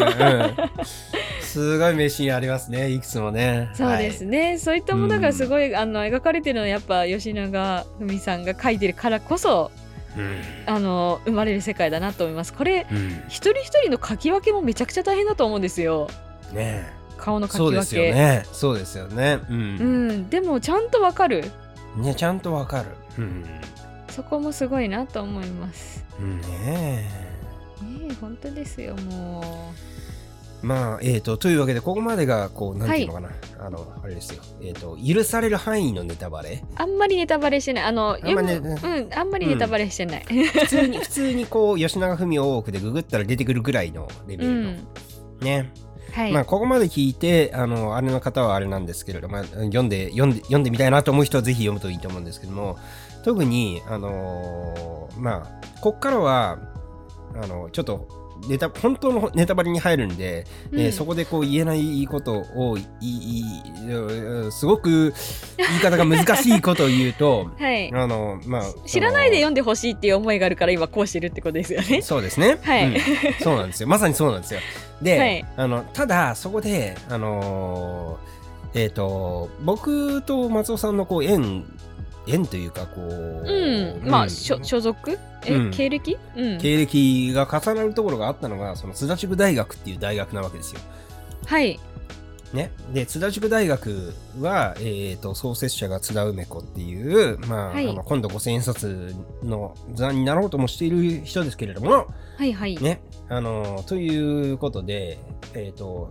[1.40, 3.70] すごい名シーンありますねいくつもね。
[3.72, 9.87] そうですね、そういったものがすごい、あの描かれてるのはやっぱ吉永文さんが描いてるからこそはいうん
[10.66, 12.52] あの生まれる世界だなと思います。
[12.52, 13.22] これうん。
[13.28, 16.08] 一人一人の描き分けもめちゃくちゃ大変だと思うんですよ。
[16.52, 18.46] ね顔の描きそうですよ分けね。
[18.52, 19.40] そうですよね。
[19.50, 20.10] ううん。
[20.10, 21.44] ん、でもちゃんとわかる。
[21.96, 22.86] ねちゃんとわかる。
[23.18, 23.44] うん。
[24.10, 26.04] そこもすごいなと思います。
[26.20, 26.40] うん。
[26.40, 29.72] ねねえ本当ですよも
[30.62, 34.42] まあえー、とというわけでここまでがこうなんていうのかな、あのあれですよ。
[34.60, 36.64] えっ、と許される範囲のネタバレ。
[36.64, 37.84] うあんまりネタバレしてない。
[37.84, 39.14] あのあんまね読むうん。
[39.14, 44.88] あんまりネタバレしてない、普通に普通にこう吉永文大奥でググったら出てくるぐらいのレベうルの、ん。
[45.40, 45.72] ね。
[46.12, 52.78] はい、まあここまで聞いてあのあれの方はあれなんですけれども、まあ、読んで読んで読んでみたいなと思う人はぜひ読むといいと思うんですけども
[53.24, 56.58] 特にあのーまあこっからは
[57.40, 63.44] あのちょっとネタ本当のネタバレに入るんで、えーうんそこでこう言えないことをいい
[64.50, 65.14] すごく
[65.56, 72.58] 言い方が難しいことを言うと はいあのまあ知らないでよ読んでほしいっていう思いがあるから今こうしてるってことですよね そうですね。
[72.62, 72.94] はいうん
[73.42, 73.88] そうなんですよ。
[73.88, 74.60] まさにそうなんですよ。
[75.02, 78.38] で、はいあのただそこであのー
[78.74, 81.64] えっ、と僕と松尾さんのこう縁
[82.28, 85.18] 縁というかこう、うん、まあ所所属？
[85.44, 85.70] え、うん。
[85.70, 86.18] 経歴？
[86.36, 86.58] うん。
[86.58, 90.80] 経歴が重なるところがあったのがその津田塾大学っていう大学なわけですよ。
[91.46, 91.80] はい。
[92.52, 97.86] ね、で津田塾大学は、えー、と創設者が津田梅子っていう、まあはい。
[97.86, 102.06] あの今度五千円札の座になろうともしている人ですけれども、
[102.38, 102.76] はいはい。
[102.78, 105.18] ね、あのということで、
[105.52, 106.08] えー、と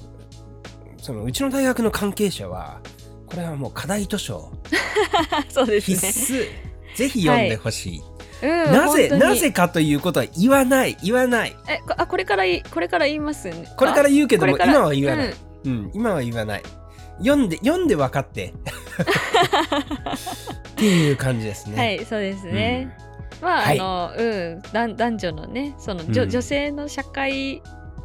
[0.97, 2.82] そのうちの大学の関係者は
[3.27, 4.51] これはもう課題図書。
[5.49, 6.11] そうです必ね。
[6.11, 8.01] 須、ぜひ読んでほしい、
[8.41, 10.97] うん、なぜなぜかということは言わない。
[11.03, 11.55] 言わない。
[11.67, 13.67] えこあこれからいこれから言いますね。
[13.77, 15.33] これから言うけども今は言わない、
[15.65, 15.71] うん。
[15.71, 16.63] うん、今は言わない。
[17.19, 18.53] 読んで、読んで分かって。
[20.71, 21.77] っていう感じですね。
[21.77, 22.95] はい、そうですね。
[23.41, 23.79] まあ、はい。
[23.79, 26.29] あの、うん、だ男女のね、その、女うん。
[26.29, 27.61] 女性の社会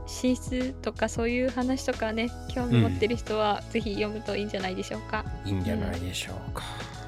[0.07, 5.25] 進出とかそういう話とかね、興味持ってる人は、ぜひ読むといいんじゃないでしょうか。
[5.45, 6.63] いいんじゃないでしょうか。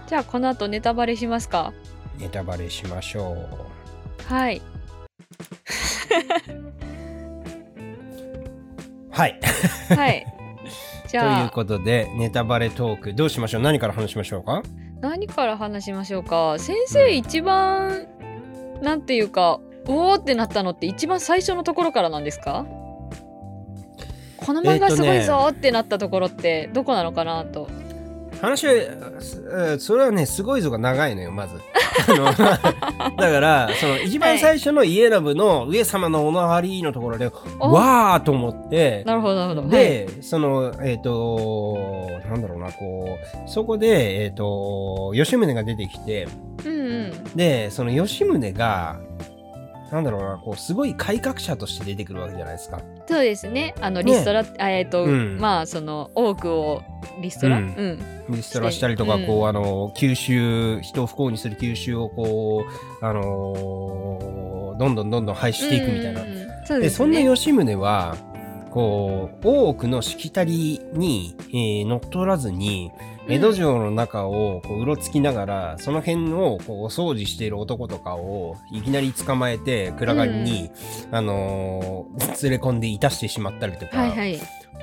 [0.06, 1.72] じゃあ、この後ネタバレしますか？
[2.18, 3.36] ネタバレしましょ
[4.26, 4.58] はい。
[4.58, 4.62] う。
[9.10, 9.40] はい。
[9.96, 10.26] はい。
[11.06, 13.62] じというゃあ、ことで、ネタバレトーク、どうしましょう？
[13.62, 14.62] 何から話しましょうか？
[15.00, 16.56] 何から話しましょうか？
[16.58, 18.06] 先生、一番、
[18.82, 22.64] なんていうか、おおってなったのって一番最初のところからなんですか？
[24.44, 27.68] この漫画すごいぞってなったところってどこなのかなと。
[28.44, 28.74] 話は、
[29.20, 31.56] すそれはね、すごいぞが長いのよ、まず。
[32.06, 37.30] だから、その一番最初の家ラブの上様のおなはりのところで、
[37.60, 39.68] おわーと思って、なるほど、なるほど。
[39.68, 46.30] で、その、えっ、と、なんだろうな、こう、そこで、えっ、と、吉宗が出てきて、は
[46.64, 47.24] い、うんうん。
[47.34, 48.98] で、その吉宗が、
[49.94, 52.80] なんだろうな、こう、すごい改革者として出てくるわけじゃないですか。
[53.06, 53.76] そうですね。
[53.80, 56.82] あのリストラ、あえっ、と、うんまあその多くを
[57.20, 62.64] リストラ、ううんん、リストラしたりとか、うんこう、あの、吸収、人を不幸にする吸収を、こ
[63.00, 66.22] う、あのーどんどんどんどん廃止していくみたいな。
[66.22, 66.90] うんうんうんそうで、ね。
[66.90, 68.16] そんな吉宗は、
[68.72, 72.90] こう、多くのしきたりに、えー乗っ取らずに、
[73.26, 80.70] 江戸城の中をこううろつきながら、その辺をこうお掃除している男とかをいきなり捕まえて暗がりに、
[81.10, 84.40] あのー連れ込んでいたしてしまったりとか、はいはい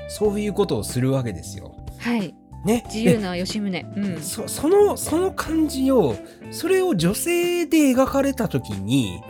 [0.08, 1.74] そういうことをするわけですよ。
[2.00, 3.82] はいね、自由な吉宗。
[3.96, 4.22] うんで。
[4.22, 6.16] そそのその感じを
[6.52, 9.22] それを女性で描かれた時に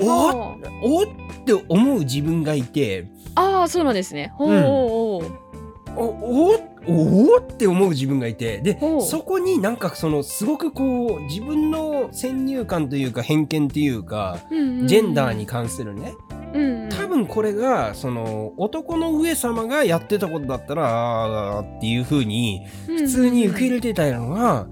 [0.00, 1.06] おっあおっ
[1.44, 4.32] て思う自分がいてあーそうなんですね。
[4.36, 5.48] ほううんほうほう。
[5.96, 14.86] おおおおって思う自分がいてでそこになんかそのすごくこう自分の先入観というか偏見というかうんうんうん。
[14.88, 16.14] ジェンダーに、関するね。
[16.54, 24.66] うんうん、多分これがその男の上様がやってたことだったらあーっていう風に普通に受け入れてたのが、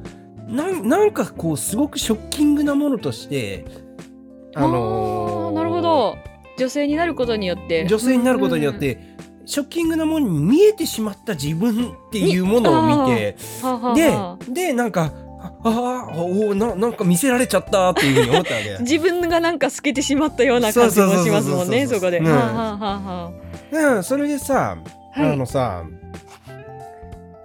[0.47, 3.65] なんなんかこうすごくショッキングなものとして
[4.55, 6.17] あのーなるほど。
[6.59, 7.87] 女性になることによって。
[7.87, 8.99] 女性になることによって、
[9.47, 13.37] ショッキングなものに見えてしまった自分っていうものを見て
[13.95, 15.13] ではあでなんか
[15.63, 18.77] ああおななんか見せられちゃったっていうふうに思ったわけ。
[18.83, 22.21] 自分がなんか透けてしまったような感じもしますもんねそこで。
[22.21, 23.33] ねはあは
[23.73, 24.77] あはそれでさ、
[25.15, 25.33] あはい。
[25.33, 25.85] あのさ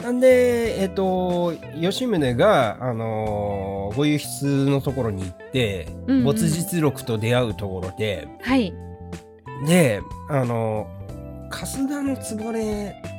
[0.02, 6.24] なんでえっ、と吉宗が、あのーご輸出のところに行って、うんうん。
[6.24, 8.74] 没実録と出会うところではい。
[9.68, 10.88] であの
[11.52, 12.54] 春日の局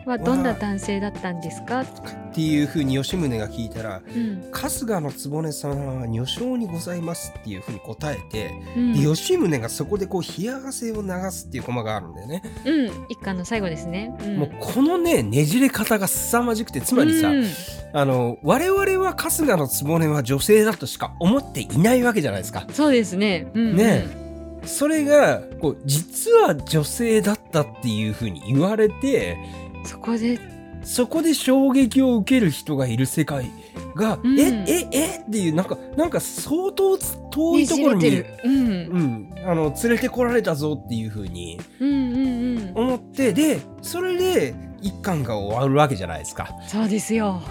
[0.07, 4.51] はどんな男性だったんですか、っていうふうに吉宗が聞いたらうん。
[4.51, 8.93] 春日の局さんは女性にございますっていうふうに答えて、うん。
[8.95, 14.17] で吉宗がそこでこう冷や汗を流すっていうコマがあるんだよね、うん、一巻の最後ですね。
[14.21, 14.37] うん。
[14.39, 17.45] もうこのねねじれ方が凄まじくてつまりさ、うん。
[17.93, 22.67] あの我々は春日の局は女性だとしか思っていないわけじゃないですか。
[22.73, 23.51] そうですね。
[23.55, 24.23] うんうん、ね
[24.65, 29.37] それがこう実は女性だったっていうふうに言われて
[29.85, 30.39] そこで、
[30.85, 33.51] そこで衝撃を受ける人がいる世界
[33.95, 35.07] が、うんえええ？
[35.19, 38.39] っていうなんかなんか相当遠いところに、ね。
[38.45, 42.73] うん、うん、あの連れてこられたぞっていうふうにうんうんうん。
[42.75, 46.49] 思ってでそれで一巻が終わるわけじゃないですか。
[46.67, 47.43] そうですよ。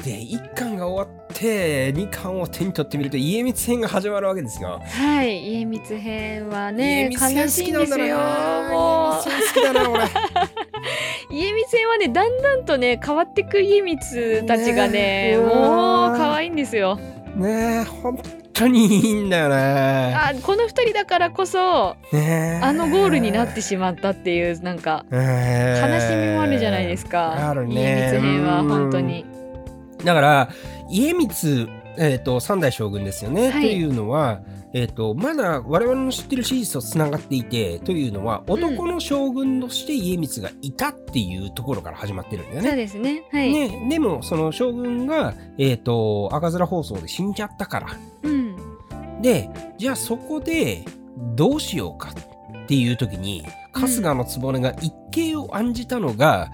[0.00, 4.80] で一巻が終わって二巻を手に取ってみると家光編が始まるわけですよ。
[4.82, 8.16] はい、家光編はね、悲しいんですよ。
[8.70, 10.04] も好きだな俺。
[10.04, 10.06] う、
[11.30, 16.96] 家光編はね、だんだんとね、変わってく家光たちがね、ねえもう可愛いんですよ。
[17.36, 18.18] ねえ本
[18.52, 20.14] 当にいいんだよね。
[20.16, 27.50] あ、この二人だからこそ、ねえあのゴールになってしまったっていう、なんか、悲悲しみもあるじゃないですか。
[27.50, 29.24] あるね家光編は本当に。
[30.04, 30.50] だから
[30.88, 34.40] 家光、えー、と三代将軍ですよね、はいというのは
[34.72, 42.68] えっ、と、まだ我々の知ってる史実とつながっていて、というのは、男の将軍として家光がいたっていうところから始まってるんだよね。
[42.68, 43.24] そうですね。
[43.32, 43.52] はい。
[43.52, 47.88] ね、でも、その将軍が、えっ、と、赤面放送で死んじゃったから。
[48.22, 48.56] うん。
[49.22, 50.84] で、じゃあそこで、
[51.34, 56.52] どうしようかっていう時に、春日の局が一計を案じたのが、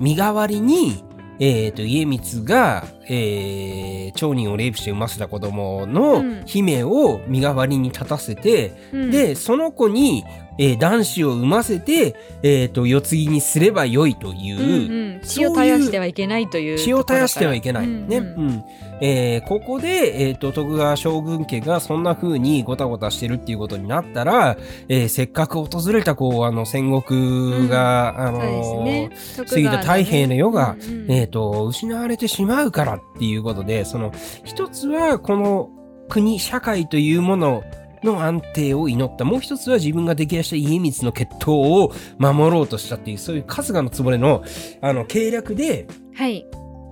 [0.00, 1.04] 身代わりに、
[1.40, 6.42] えっ、と、家光が、えー、町人をレイプして産ませた子供うのん。
[6.46, 10.24] 姫を身代わりに立たせて、うん、で、その子に、
[10.56, 17.86] えー男子を産ませて、えっ、と、世継ぎにすればよいという、うんうん、血を絶やしてはいけないという血を絶やしてはいけない。
[17.86, 18.18] うんね。
[18.18, 18.46] ううん。
[18.48, 18.64] ん。
[19.00, 24.56] えーここで、えっ、と、徳川将軍家がそんな風にごたごたしてるっていうことになったら、
[24.88, 29.46] えーせっかく訪れた、こう、あの、戦国が、あのそうですね。
[29.48, 31.10] 過ぎた太平の世が、うんうん。
[31.10, 34.12] えっ、と、失われてしまうからっていうことで、その、
[34.44, 35.70] 一つは、この
[36.08, 37.62] 国、社会というもの
[38.02, 39.24] の安定を祈った。
[39.24, 44.44] もう一つは自分が出来合いした家光の血統を守ろうとしたっていう、そういう春日の局の、
[44.80, 46.46] あの、計略で、はい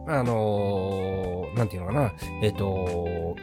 [0.08, 3.36] あのーなんていうのかな、えっ、と、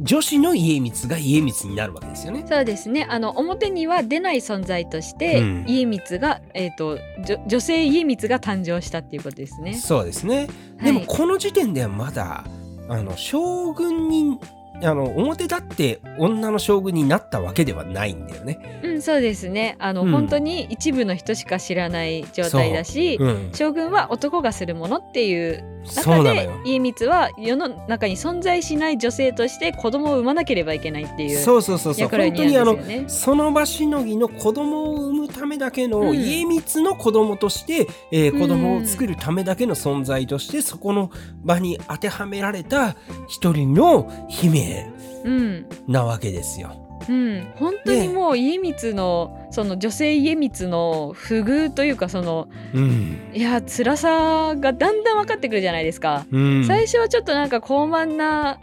[0.00, 2.44] 女子の家光が家光になるわけですよね。
[2.48, 9.74] そうですねあの表には出ない存在として、うん家光が、えー、とじょ女性家光が誕生したっていうことですね。
[9.74, 10.48] そうですね。
[10.78, 12.44] はいでもこの時点ではまだ、
[12.88, 14.38] あの、将軍に、
[14.82, 18.80] あの、表立って女の将軍になったわけではないんだよね。
[18.82, 23.50] うん、そうですねあの、うん本当に一部の人しか知らない状態だし、うん。
[23.52, 26.48] 将軍は男がするものっていう中で。
[26.64, 32.08] 家光は世の中に存在しない女性として子供を産まなければいけないっていうそうそうそうそう。
[32.08, 32.78] 本当にあの。
[33.08, 41.10] その場しのぎの子供を産むためだけの、うん家光の子供として、えーうん子供を作るためだけの存在として、そこの
[41.44, 42.96] 場に当てはめられた
[43.28, 44.90] 一人の姫
[45.24, 46.89] うんなわけですよ。
[47.08, 53.30] うん、本当にもう家光のその女性家光の不遇というかそのうん。
[53.32, 56.26] いや辛さがだんだん分かってくるじゃないですか。
[56.30, 58.58] うん、最初はちょっとなんか高慢な、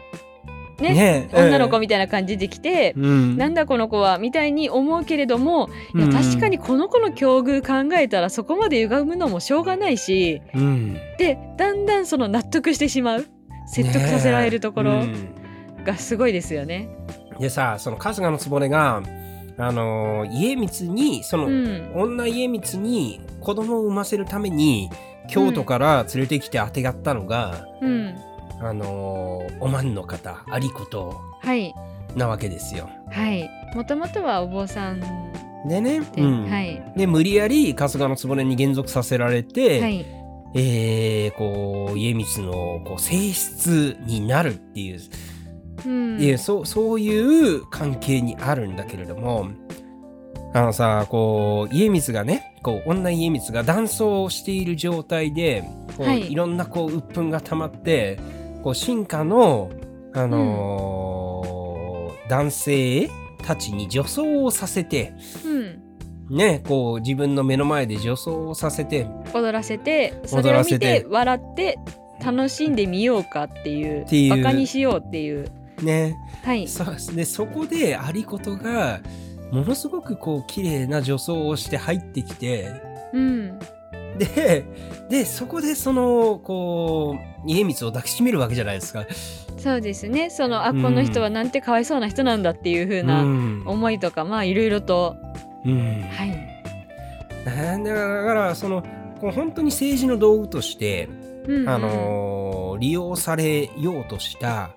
[0.80, 13.26] ねね女の子みたいな感じで来て、うん、なんだこの子はみたいに思うけれども、いやうん確かにこの子の境遇考えたらそこまで歪むのもしょうがないしうん、でだんだんその納得してしまう
[13.66, 15.14] 説得させられるところね
[15.84, 16.88] がすごいですよね。
[16.92, 16.97] うん
[17.40, 19.02] でさその春日の局が
[19.58, 24.90] あのー家光にその、うん女家光に子供を産ませるために
[25.28, 28.14] 京都から連れてきてあてがったのが、うん
[28.60, 30.84] あのーおまんの方有子
[31.42, 31.74] はい
[32.16, 32.88] なわけですよ。
[33.10, 33.48] はい。
[33.74, 35.00] もともとはお坊さん
[35.68, 36.92] でね、で、うんはい。
[36.96, 40.06] で無理やり春日の局に減属させられて、はい。
[40.54, 42.52] えーこう家光の
[42.86, 45.00] こう性質になるっていう
[45.84, 46.20] うん。
[46.20, 49.48] いやそうそういう関係にあるんだけれども
[50.54, 55.64] あのさこう家光がねこう女家光が男装している状態で
[55.96, 58.18] こう、はいい、ろんなこう鬱憤が溜まって
[58.62, 59.70] こう進化の、
[60.14, 61.48] あのー
[62.28, 63.10] 男性
[63.42, 65.14] たちに女装をさせて
[65.44, 65.82] うん。
[66.30, 71.78] ねこう自分の目の前で女装をさせて踊らせて、そ踊れを見て笑って
[72.22, 75.50] 楽しんでみようかっていう、っていうバカにしようっていう。
[75.82, 76.68] ねはい。
[76.68, 79.00] そでそこで有子が
[79.50, 82.70] ものすごくこう綺麗な女装をして入ってきて
[83.12, 83.58] うん。
[84.18, 84.64] で
[85.08, 89.06] でそこでそのこう家光を抱きしめるわけじゃないですか。
[89.58, 90.30] そうですね。
[90.30, 95.16] その、あ、うんこの人はなんてかわいそうな人なんだっていう風うなん思いとか、まあいろいろと。
[95.64, 97.44] うんはい。
[97.44, 98.82] なんだからその
[99.20, 101.08] こう本当に政治の道具として、
[101.46, 101.68] うん、うん。
[101.68, 102.48] あのー
[102.78, 104.70] 利用されようとした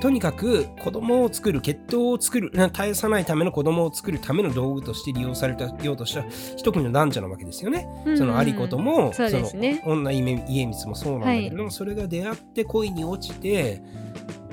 [0.00, 6.24] とにかく子供を作る血統を作るな絶やさないための子供を作るための道具として利用されたようとした
[6.56, 7.88] 一組の男女なわけですよね。
[8.04, 13.82] うんうんその有子とも、そねその女家家光もそうなんだけれども、それが出会って恋に落ちて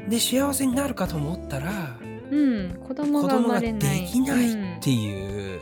[0.10, 1.98] で幸せになるかと思ったら
[2.32, 2.80] うん。
[2.88, 4.06] 子供が生まれない。
[4.06, 5.60] きないうんっていう、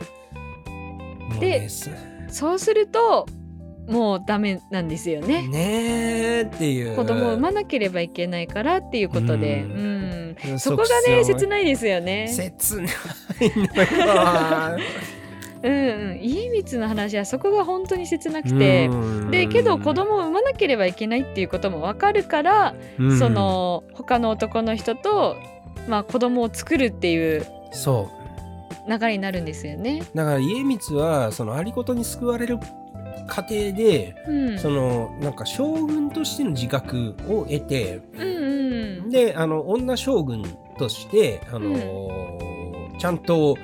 [1.30, 1.90] もうでです
[2.28, 3.26] そうすると、
[3.88, 5.46] もうダメなんですよね。
[5.48, 6.96] ねーっていう。
[6.96, 10.36] 子供を産まなければいけないからっていうことで、ううん。
[10.50, 10.58] うん。
[10.58, 12.28] そこがね即切ないですよね。
[12.28, 12.90] 切ない。
[15.62, 18.90] うんうん、家光の話はそこが本当に切なくて、
[19.30, 23.18] でけど子供を産まなければいけないっていうこともわかるから、うん。
[23.18, 25.36] その他の男の人と、
[25.88, 28.24] まあ、子供を作るっていうそう。
[28.90, 30.02] 流れになるんですよね。
[30.14, 32.58] だから家光はその有事に救われる
[33.26, 39.10] 過程で、うん、そのなんか将軍としての自覚を得てうんうん。
[39.10, 40.42] であの女将軍
[40.78, 42.54] として、あのー
[42.98, 43.56] ちゃんと,、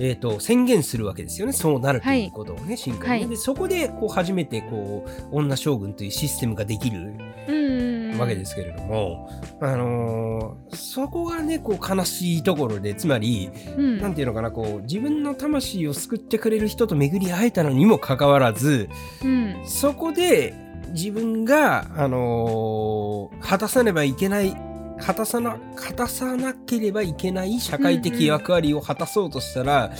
[0.00, 1.52] えー、と宣言するわけですよね。
[1.52, 3.18] そうなるということをね、進化にね。
[3.20, 3.28] はい。
[3.28, 7.12] でそこでこう初めてこう女将軍というシステムができる。
[7.48, 7.87] うん
[8.18, 14.00] わけですけれども、あのーそこがねこう悲しいところでつまりうん。
[14.00, 18.88] なんていうのかなこう自分の魂を救ってくれる人と巡り会えたのにもかかわらず
[19.24, 19.62] うん。
[19.64, 20.54] そこで
[20.90, 24.56] 自分が、あのー果たさねばいけない
[25.00, 29.92] 果たさな果たさなければいけない社会的役割を果たそうとしたら、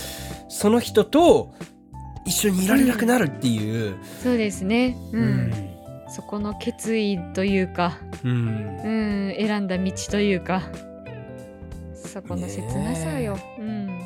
[0.49, 1.53] その人と
[2.25, 3.95] 一緒にいられなくなるっていう。
[4.21, 5.21] そうですね、うん。
[5.21, 5.68] うん
[6.09, 8.31] そこの決意というか、うん。
[8.83, 10.63] うん、選んだ道というか
[11.93, 13.99] そこの切なさよ、うん、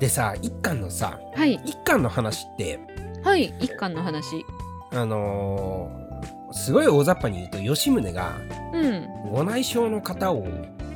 [0.00, 1.54] でさ一巻のさはい。
[1.64, 2.80] 一巻の話って
[3.22, 4.44] はい一巻の話。
[4.92, 6.04] あのー
[6.56, 8.36] すごい大雑把に言うと吉宗が
[8.72, 9.08] うん。
[9.32, 10.46] ご内証の方を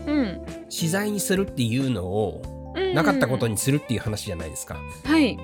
[0.07, 0.41] うん。
[0.69, 2.43] 死罪にするっていうのを
[2.75, 2.95] うん。
[2.95, 4.77] なかったことにするっていう話じゃないですか。
[5.05, 5.37] はい。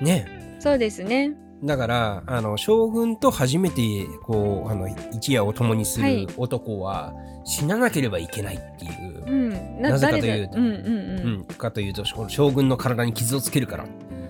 [0.00, 0.26] ね。
[0.60, 1.32] そうですね
[1.64, 6.28] だからあの将軍と初めてこうあの一夜を共にするはい。
[6.36, 9.82] 男は死ななければいけないっていうう、ん。
[9.82, 10.54] なぜかというと。
[10.54, 13.86] 誰だうんうんかというとこの将軍の体に傷をつけるからっ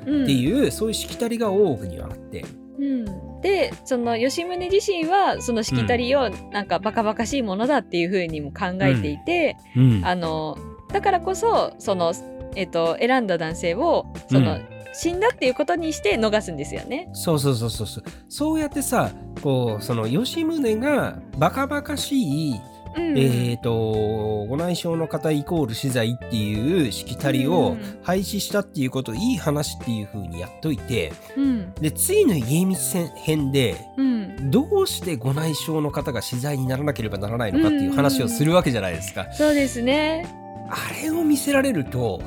[0.07, 0.15] うん。
[0.21, 2.45] うんていう、そういうしきたりが大奥にはあって、
[2.79, 10.03] うん、でその吉宗自身はそのしきたりをなんかバカバカしいものだっていうふうにも考えていて、うん。
[10.05, 10.57] あの
[10.93, 12.13] だからこそその、
[12.55, 17.11] えっと選んだ男性をその、うん死んだっていうことにして逃すんですよね。
[17.13, 19.11] そうそうそうそうそうそうやってさ
[19.43, 22.61] こうその吉宗がバカバカしい、
[22.97, 39.33] うんえー、とご内証の方イコール死罪っていうしきたりをうん廃止したっていうこといい話っていう風にやっといてうんで次の家光編でうん、どうしてご内証の方が死罪にならなければならないのかっていう話をするわけじゃないですか。
[39.33, 40.27] そうですね。
[40.71, 42.21] あれを見せられると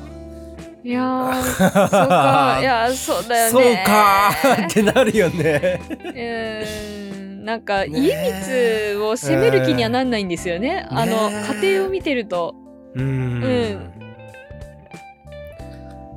[0.84, 1.42] いやー
[1.88, 3.82] そうかいやそうだよそうね。
[3.86, 5.80] かーってなるよね。
[7.12, 10.86] うんなんかね家光を責める気にはなんないんですよね。
[10.90, 12.54] あのね家庭を見てると。
[12.94, 13.92] うーんうん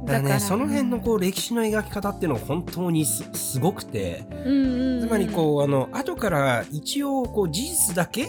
[0.05, 8.27] だからねその辺のこう歴史の描き方っていうのは本当にすすごくてうんうんうんつまりこうあの後から一応こう事実だけ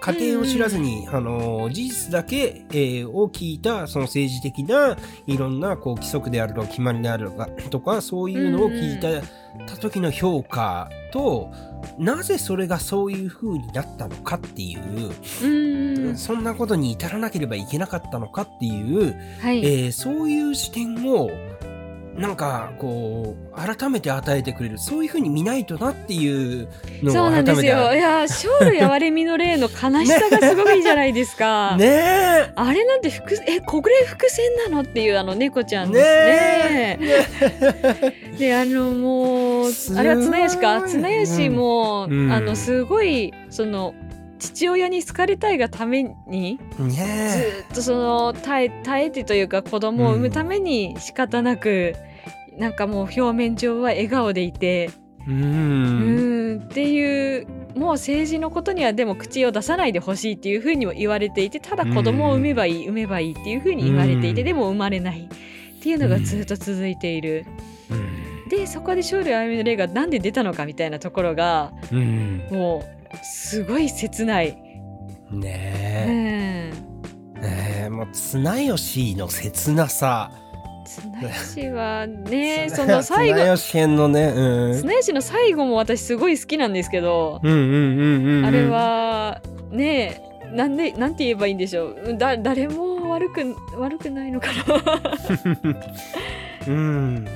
[0.00, 4.96] 過程を知らずに、あの事実だけ、えーを聞いたその政治的な
[5.26, 9.20] いろんなこう規則であるとか決まりであるとか とかそういうのを聞いた,、
[9.66, 11.50] た時の評価と
[11.98, 21.30] なぜそれがそういう風になったのかっていう、うそんなことに至らなければいけなかったのかっていう、はい、えーそういう視点を
[22.20, 26.68] なんかこう改めて与えてくれるそういうふうに見ないとなっていう
[27.02, 27.94] のそうを改めてなんですよ。
[27.94, 31.76] いや、生類憐れみの霊の悲しさがすごくいいじゃないですか。
[31.78, 32.52] ねえ。
[32.54, 36.98] あれなんて伏えこれ伏線なのっていうあの猫ちゃんねですえ。
[36.98, 38.38] ね。
[38.38, 40.82] であのもうあれは綱吉か。
[40.82, 43.94] 綱吉も、うんあのすごいその
[44.38, 51.94] 父親に好かれたいがためにずねっとその耐え耐えてというか子供を産むために仕方なく、
[52.60, 54.68] なんかもう表面上は笑顔でいて。
[54.68, 54.90] え
[55.26, 56.56] ううん。
[56.58, 64.46] んっていうもう政治のことにはでも口を出さないでほしいっていうふうにも言われていてただ子供を産めばいい、産めばいいっていうふうに言われていて、うん。
[64.46, 65.22] でも生まれない。
[65.22, 67.46] っていうのがずっと続いている。
[68.50, 72.42] でそこで勝利あゆみの霊がなんで出たのかみたいなところがうん。
[72.50, 74.58] もうすごい切ない。
[75.32, 75.48] うね
[76.06, 77.38] ん。
[77.38, 80.30] えねえもう綱吉の切なさ
[80.90, 84.80] 綱吉はね 綱その最後綱吉編のねうん。
[84.80, 88.44] 綱吉の最後も私すごい好きなんですけど、うんうんうんうんうん。
[88.44, 92.16] あれはねえなんでなんて言えばいいんでしょう。
[92.18, 95.74] だ誰も悪く悪くないのかな。
[96.66, 97.28] うん。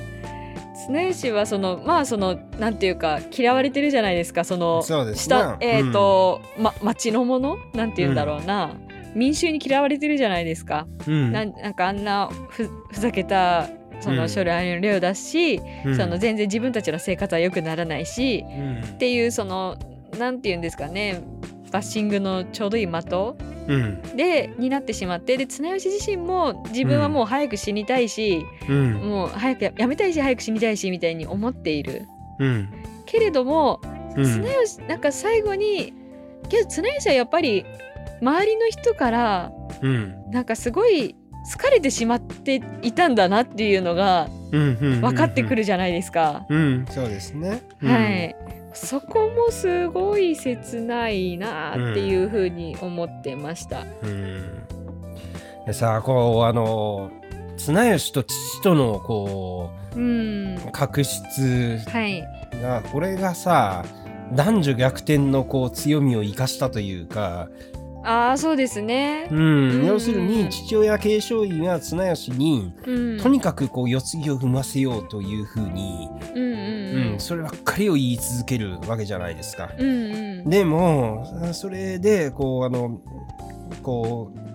[0.85, 4.43] 綱吉はそのまあそのなんていうか嫌われてるじゃないですか。
[4.43, 7.57] そのそうですね下えっ、と、ま町のもの？
[7.73, 8.75] なんて言うんだろうな、
[9.15, 11.31] 民衆に嫌われてるじゃないですか、うん。
[11.31, 13.69] なんなんかあんなふふざけた
[14.01, 14.17] そうん。
[14.17, 15.95] の将来の例を出すし、うん。
[15.95, 18.79] その全然自分たちの生活は良くならないしうん。
[18.83, 19.77] っていうその
[20.19, 21.21] なんて言うんですかね
[21.71, 23.35] バッシングのちょうどいい的
[23.67, 24.01] うん。
[24.15, 28.93] でになってしまってで綱吉自身も自分はもう早く死にたいし、うん。
[28.95, 32.07] もう早くややめたいし早く死にたいしみたいに思っている。
[32.39, 32.69] うん。
[33.05, 33.79] けれども
[34.15, 34.23] うん。
[34.25, 35.93] 綱吉なんか最後に
[36.49, 37.65] けど綱吉はやっぱり
[38.21, 39.51] 周りの人から
[39.81, 40.15] うん。
[40.31, 41.15] なんかすごい
[41.51, 46.45] 好かれてしまっていたんだなっていうのが分かってくるるじゃないですか。
[46.49, 46.85] うん。
[46.89, 47.61] そうですね。
[47.81, 47.91] うん。
[47.91, 48.35] はい。
[48.73, 53.85] そこもすごい切ないなっていうふうに思ってました。
[54.01, 54.63] うん。
[55.65, 57.09] でさこうあの
[57.57, 60.55] 綱吉と父とのこうん。
[60.55, 62.23] う確執はい。
[62.61, 63.85] がこれがさ
[64.33, 67.47] 男女逆転のこう強みを生かしたというか、
[68.05, 69.27] ああそうですね。
[69.31, 69.39] うん。
[69.39, 69.85] うん。
[69.85, 73.19] 要するに父親継承医が綱吉にうん。
[73.19, 77.13] とにかくこう世継ぎを踏ませようというふうに、うんうん。
[77.13, 79.71] うんそればっかりを言い続けるわけじゃないですか。
[79.77, 80.49] うんうん。
[80.49, 82.99] でもそれでこうあの
[83.81, 84.31] こ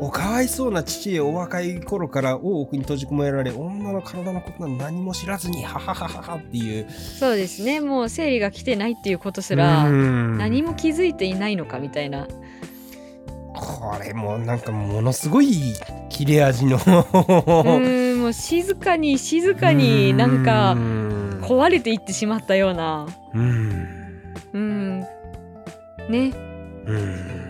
[0.00, 6.90] おかわいそうな父へお若い頃から大奥に閉じ込められ女の体のことは何も知らずにハハハハハっていう。
[6.90, 7.80] そうですね。
[7.80, 10.38] もう生理が来てないっていうことすらうん。
[10.38, 12.28] 何も気づいていないのかみたいな。
[13.54, 15.74] これもなんかものすごい
[16.08, 16.76] 切れ味の。
[16.76, 23.06] うーんもう静かに静かになんかうん壊れていってしまったような。
[23.34, 23.88] うん。
[24.52, 25.00] うん。
[26.08, 26.32] ね。
[26.86, 27.47] うん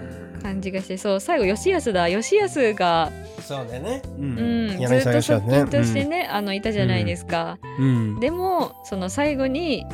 [0.48, 2.08] 感じがしてそう最後吉安だ。
[2.08, 4.02] 吉安が、そうだよね。
[4.18, 8.20] ううん、ず柳っと側近としてね、あのいたじゃないですか、うん。
[8.20, 9.84] でもその最後に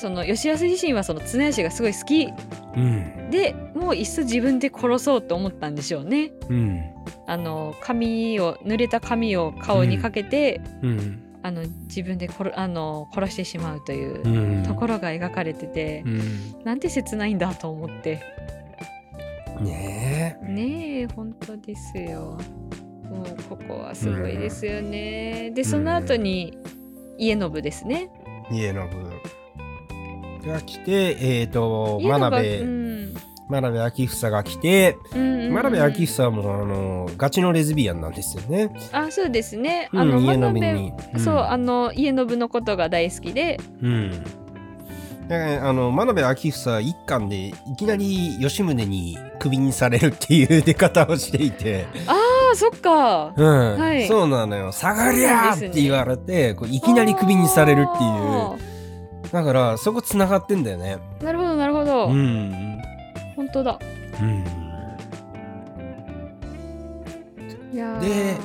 [0.00, 2.28] その吉安自身はその綱吉がすごい好き。
[2.76, 3.30] うん。
[3.30, 6.30] でもういっそ自分で殺そうと思ったんでしょうね。
[6.48, 6.80] うん。
[7.26, 11.22] あの髪を濡れた髪を顔にかけて、うん。
[11.42, 14.62] あの自分で殺あの殺してしまうといううん。
[14.62, 16.64] ところが描かれててう、ん。
[16.64, 18.22] なんて切ないんだと思って
[19.60, 22.38] ねねえ本当ですよ。
[23.10, 26.56] もうここはすごいですよね、でその後に
[27.18, 28.10] 家信ですね。
[28.50, 28.88] え家信。
[30.46, 33.14] が来てえっ、と家信が真鍋、うん。
[33.48, 35.52] 真鍋昭房が来て、うんうんうん。
[35.52, 38.70] 真鍋昭房もあのガチのレズビアンなんですよね。
[38.92, 39.88] あそうですね。
[39.92, 40.92] うんあの、家真鍋信に。
[41.18, 43.60] そうあの家信のことが大好きで。
[43.82, 44.24] うん。
[45.28, 52.14] だからあの真鍋昭房一巻でいきなり吉宗にクビにされるっていう出方をしていて、あ
[52.52, 53.32] あそっか。
[53.36, 53.78] うん。
[53.78, 54.06] はい。
[54.06, 58.10] そうなのよ「下がりゃ!」って言われてこういきなりクビにされるっていう。
[58.10, 58.56] あ
[59.32, 60.98] だからそこつながってんだよね。
[61.20, 62.78] ーなるほどなるほど、うん。
[63.34, 63.78] 本当だ。
[64.20, 64.44] うん。
[68.00, 68.36] で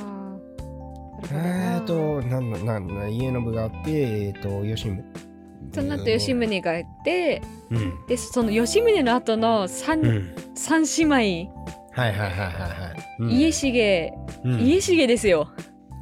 [1.30, 5.27] えーと、なんだ、なんだ、家の部があって、えーと、吉宗。
[5.72, 8.06] その後吉宗がいてうん。
[8.06, 10.34] でその吉宗の後の三,、うん。
[10.54, 11.02] 三姉
[11.44, 11.52] 妹、
[11.92, 13.16] はいはいはいはいはい。
[13.20, 14.12] うん家重
[14.44, 15.48] うん家重ですよ、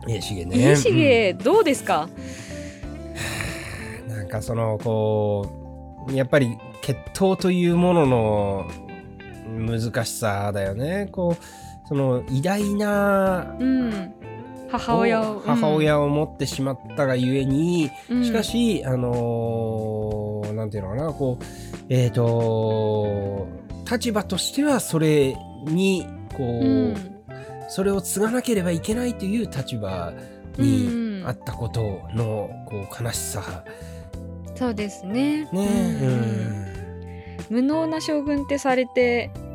[0.06, 0.56] 家重ね。
[0.56, 2.08] 家重どうですか、
[4.06, 8.66] う んなんかその、こう、やっぱり血統というものの
[9.48, 11.08] 難しさだよね。
[11.10, 14.14] こう、その偉大なうん、
[14.68, 21.44] 母親を母親を持ってしまったがゆえに、うんしかし、あのーなんていうのかな、こう、
[21.88, 23.46] えっ、と、
[23.90, 26.06] 立場としてはそれに、
[26.36, 27.12] こう、うん
[27.68, 30.12] それを継がなければいけないという立場
[30.56, 31.80] うんにあったこと
[32.14, 33.64] の、こう、悲しさ。
[34.54, 35.98] そうですねね
[37.50, 39.42] うん無能な将軍ってされてうん。
[39.42, 39.45] うん。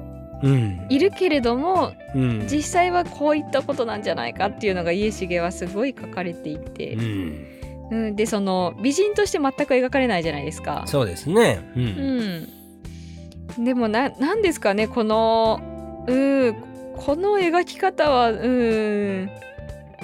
[0.89, 2.47] いるけれどもうん。
[2.47, 7.45] 実際はこういったことなんじゃないかっていうのが家重はすごい書かれていてう、ん。
[7.91, 10.83] うん、でその美人として全く描かれないじゃないですか。
[10.85, 11.59] そうですね。
[11.75, 11.79] う。
[11.79, 15.61] うんん、でもななんですかねこの
[16.07, 16.13] う
[16.51, 16.55] ん
[16.95, 19.29] この描き方はうん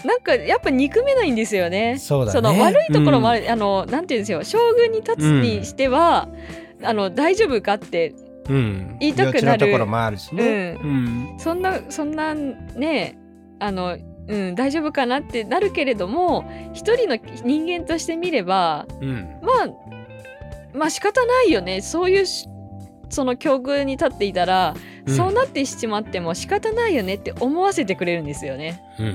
[0.06, 1.98] なんかやっぱ憎めないんですよね。
[1.98, 6.28] そねの悪いところもある、あのなんていうんですよ将軍に立つにしては、
[6.84, 8.14] あの大丈夫かって
[8.50, 8.98] うん。
[9.00, 10.78] 言いたくなるところもあるしね。
[10.82, 11.36] ううん。
[11.38, 13.18] そんなそんなね
[13.60, 19.28] あの、うん、大丈夫かなってなるけれども一人の人間として見ればうん。
[19.42, 22.48] まあまあ仕方ないよねそういうし
[23.10, 28.82] その境遇に立っていたら、うんそうなってしまっても仕方ないよねって思わせてくれるんですよね。
[29.00, 29.08] うん。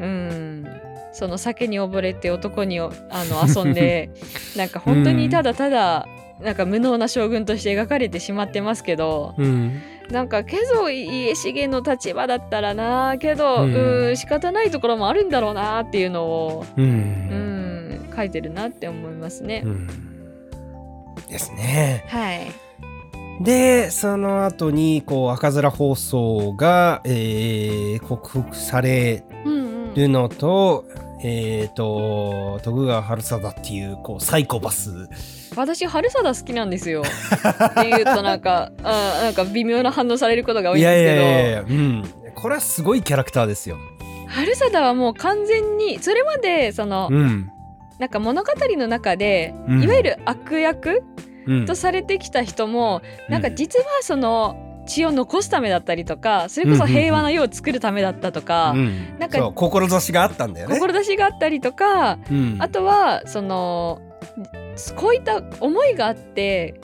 [0.00, 0.80] うん
[1.12, 4.10] その酒に溺れて男におあの遊んで
[4.56, 6.06] なんか本当にただただ、
[6.42, 9.80] なんか無能な将軍として描かれてしまってますけど、うん。
[10.10, 16.82] なんかけど家重の立場だったらなけど、ううんん、仕方ないところもあるんだろうなっていうのを、う。
[16.82, 16.90] うん
[18.10, 19.62] ん、書いてるなって思いますね。
[19.64, 20.10] うん
[21.28, 22.04] ですね。
[22.08, 22.52] はい。
[23.42, 29.56] で、その後に、こう、赤面放送が、えー克服されうんう
[29.92, 29.94] ん。
[29.94, 30.84] るのと、
[31.22, 35.08] えっ、と、徳川春貞っていう、こう、サイコパス。
[35.56, 37.02] 私春貞好きなんですよ。
[37.02, 41.22] っていうとなんか あなんか微妙な反応されることが多いんですけど。
[41.22, 42.04] やいやいや、うん。
[42.34, 43.76] これはすごいキャラクターですよ。
[44.28, 47.50] 春貞はもう完全にそれまでその、うん。
[47.98, 51.02] なんか物語の中で、うんいわゆる悪役
[51.46, 60.78] うんとされてきた人も、なんか実はその血を残すためだったりとかそれこそ平和な世を作るためだったとか、うんなんかそう志があったんだよね。
[60.78, 64.00] 志があったりとかうんあとはその
[64.96, 66.80] こういった思いがあって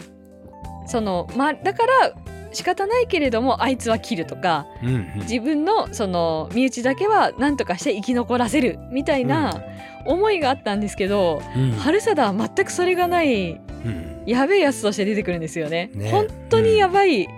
[0.86, 2.12] その、まあ、だから
[2.52, 5.12] 仕方ないけれどもあいつは切るとかうんうん。
[5.20, 9.62] 自分のその身内だけは何とかして生き残らせるみたいな
[10.06, 11.72] 思いがあったんですけど、うん。
[11.72, 13.54] 春貞は全くそれがないう
[13.88, 14.22] ん。
[14.26, 15.90] やべえやつとして出てくるんですよね。
[15.94, 16.10] ね。
[16.10, 17.28] 本当にやばい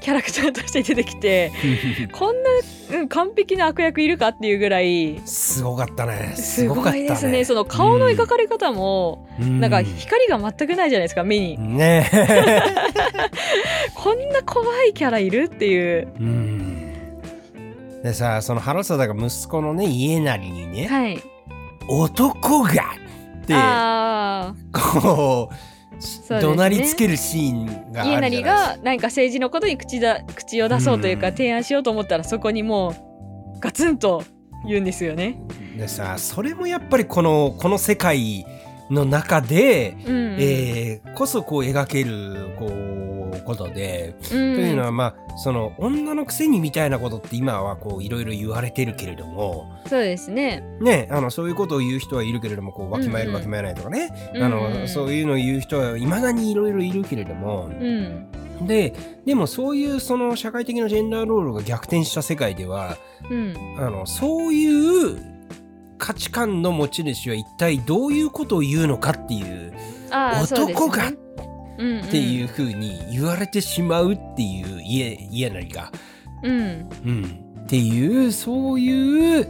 [0.00, 1.52] キャラクターとして出てきて、
[2.12, 2.50] こんな、
[3.00, 6.34] うん、完璧な悪役いるかっていうぐらいすごかったね。
[6.36, 7.44] すごいですね。
[7.44, 11.58] その顔の描かれ方も、うんなんか光が全くないじゃないですか目に。
[11.58, 12.10] ね
[13.94, 16.08] こんな怖いキャラいるっていう。
[16.18, 16.76] うん
[18.02, 21.22] でさその原貞が息子のね家成にねはい。
[21.88, 23.54] 「男が!」って。
[24.72, 25.69] こう
[26.28, 31.32] 怒鳴りつけるシーンがあるじ家ゃないです成が何か政治のことに口だ口を出そうというか、うん。
[31.34, 32.90] 提案しようと思ったらそこにも
[33.56, 34.24] うガツンと
[34.66, 35.40] 言うんですよね。
[35.76, 38.46] でさそれもやっぱりこのこの世界
[38.90, 50.62] の中で、うんうんえーこそこう描けるこうことで、うんというのはまあその女のくせにみたいなことって今はこういろいろ言われてるけれどもそうですね。
[50.80, 58.26] ねあのそういうことを言う人はいるけれどもこうわきまえるわきまえないとかね、うんあのそういうのを言う人はいまだにいろいろいるけれども、うん。
[58.66, 62.96] ででもそういうその社会的なジェンダーロールが逆転した世界では
[63.30, 63.54] うん。
[63.78, 65.39] あのそういう
[66.00, 69.72] 価値観の持ち主は一体どういうことを言うのかっていう。
[70.10, 71.12] 男がっ
[71.78, 75.90] うんうんていうふうに言われてしまうっていう家家なりが、
[76.42, 76.90] うん。
[77.06, 79.48] うん、っていうそういう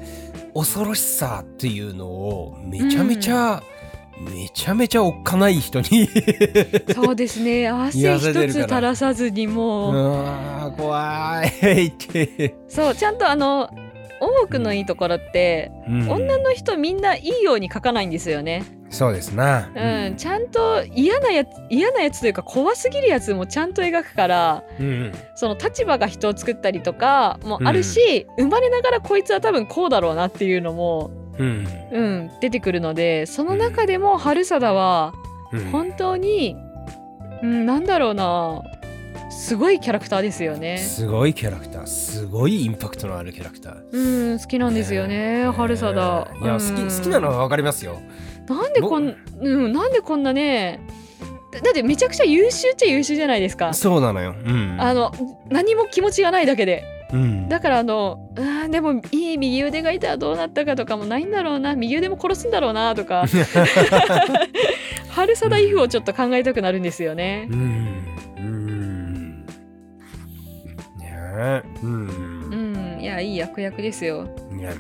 [0.55, 3.61] 恐ろしさっていうのをめちゃめちゃ、
[4.20, 6.09] めちゃめちゃおっかない人に
[6.94, 7.68] そうですね。
[7.68, 9.51] 汗一つ垂らさずにう。
[9.51, 13.68] もう、わー怖いって、そうちゃんとあの
[14.20, 16.10] 多くのいいところって、うん。
[16.10, 18.64] 女の人みんないいように描かないんですよね。
[18.90, 31.68] そうですな、うん、ちゃんと嫌なやつ嫌なやつというか怖すぎるやつもちゃんと描くからうんその立場が人を作ったりとかもあるし、生まれながらこいつは多分こうだろうなっていうのも、うん。
[31.92, 35.14] うん、出てくるのでその中でも春貞は
[35.52, 35.70] うん。
[35.70, 36.56] 本当に、
[37.42, 38.62] うん、なんだろうな
[39.31, 40.78] すごいキャラクターですよね。
[40.78, 46.31] すごいキャラクターすごいインパクトのあるキャラクターうん、好きなんですよね、春貞。
[46.43, 48.01] いや、うん好き好きなのはわかりますよ
[48.49, 50.81] なんでこん、うん、なんでこんなね。
[51.53, 53.72] だだってめちゃくちゃ優秀っちゃ優秀じゃないですか。
[53.74, 55.12] そうなのようんあの
[55.49, 56.85] 何も気持ちがないだけで。
[57.12, 63.26] うんだからあのあーでもいい右腕がいたらどうなったかとかもないんだろうな右腕も殺すんだろうなとか
[65.09, 67.57] 春貞イフをちょっと考えたくなるんですよねう。
[67.57, 68.09] ん
[71.41, 72.09] えうん。
[72.51, 73.01] うん。
[73.01, 74.24] いやいい悪役ですよ。
[74.51, 74.74] ね。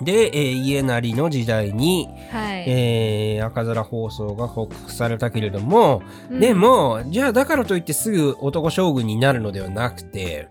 [0.00, 2.64] で、えー家成の時代に、はい。
[2.66, 6.40] えー赤面放送が報告されたけれども、うん。
[6.40, 10.48] でもじゃあだからといってすぐ男将軍になるのではなくて。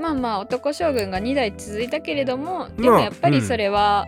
[0.00, 4.06] まあまあ男将軍が2代続いたけれどもでまあもやっぱりそれは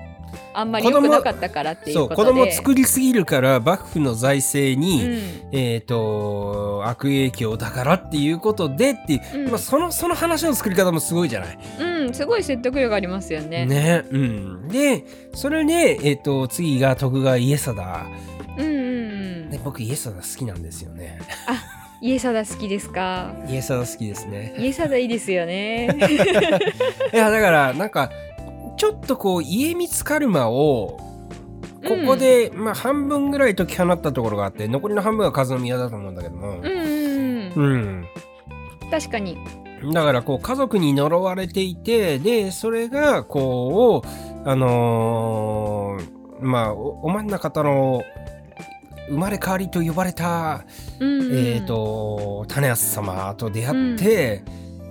[0.55, 2.31] あんまり良くなかったからっていうことで。
[2.31, 11.59] 子供作りすぎるから幕府の財政に、うんえっ、と悪影響だからっていうことでっていう、うんまあ、そのその話の作り方もすごいじゃない？
[11.81, 13.67] うん、すごい説得力ありますよね。
[13.67, 15.05] ねうん、で
[15.35, 18.07] それで、えー、と次が徳川家貞
[18.59, 18.75] うんうんう
[19.47, 19.51] ん。
[19.51, 21.19] で僕家貞好きなんですよね。
[22.01, 23.33] 家貞好きですか？
[23.49, 24.55] 家貞好きですね。
[24.59, 25.89] 家貞いいですよね。
[27.13, 28.11] いやだからなんか
[28.79, 30.99] ちょっとこう家光カルマを
[31.87, 36.59] ここで、まあ半分ぐらい解き放ったところがあって残りの半分は和宮だと思うんだけども。
[36.59, 37.73] うん、うんうん。
[37.73, 38.09] うん、
[38.91, 39.39] 確かに。
[39.93, 48.03] だからこう家族に呪われていてでそれがこうあのーまあおお真ん中方の
[49.09, 50.65] 生まれ変わりと呼ばれた、
[51.01, 54.45] うんうん、えっ、と種安様と出会って、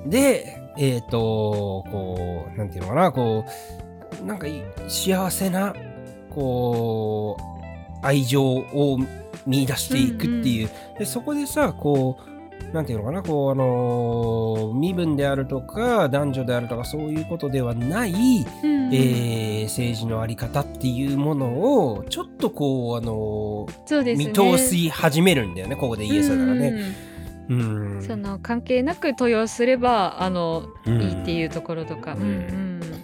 [0.08, 3.77] でえっ、とこうなんていうのかなこう
[4.26, 5.74] なんかい幸せな
[6.30, 7.38] こ
[8.02, 9.00] う愛情を
[9.46, 21.48] 見出していくっていう、でそこでさこうなんていうのかなこうあのー身分であるとか男女であるとかそういうことではない、うんうん、えー政治のあり方っていうもの
[21.94, 24.16] をちょっとこうあのーね。
[24.16, 26.68] 見通し始めるんだよねここでイエスだからね。
[26.70, 27.08] うん
[27.50, 27.54] う
[28.00, 32.14] んその関係なく登用すればあの、うんいいっていうところとか。
[32.14, 32.97] うんうん。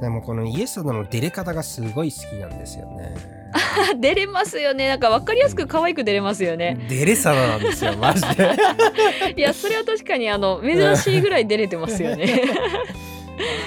[0.00, 3.14] でもこのイエスの出れ方がすごい好きなんですよね。
[4.00, 4.88] 出れますよね。
[4.88, 6.78] なんか分かりやすく可愛く出れますよね。
[6.88, 8.56] デレサラなんですよマジで。
[9.36, 12.42] いやそれは確かにあの珍しいぐらい出れてますよね。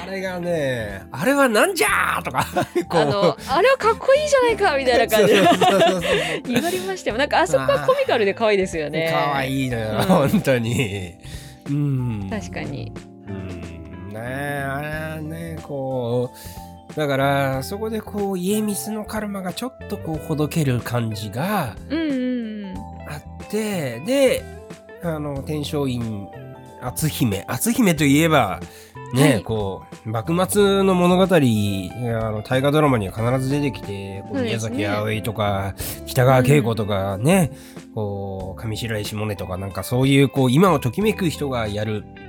[0.07, 2.45] あれがねあれはなんじゃーとか
[2.89, 5.33] あのあれはかっこいいじゃないかみたいな感じ。
[5.33, 5.41] で
[6.47, 7.17] 言われましたよ。
[7.17, 9.11] なんかあそこはコミカルで可愛いですよね。
[9.13, 11.13] 可愛いのよ、うん本当に。
[11.67, 12.27] うん。
[12.31, 12.91] 確かに。
[13.27, 13.62] うん
[14.13, 14.19] ね。
[14.23, 16.31] えあれはねこ
[16.91, 22.77] うだからそこでこう家光のカルマがちょっとこうほどける感じがうんうんうん
[23.09, 24.43] あってで
[25.01, 26.27] あの天璋院
[26.81, 28.59] 篤姫篤姫といえば
[29.13, 29.43] ね、はい。
[29.43, 35.75] こう幕末の物語あの大河ドラマには必ず出てきてこう宮崎あおいとか
[36.07, 37.51] 北川景子とかね、
[37.93, 42.22] こう上白石萌音とかなんかそういうこう今をときめく人がやるうん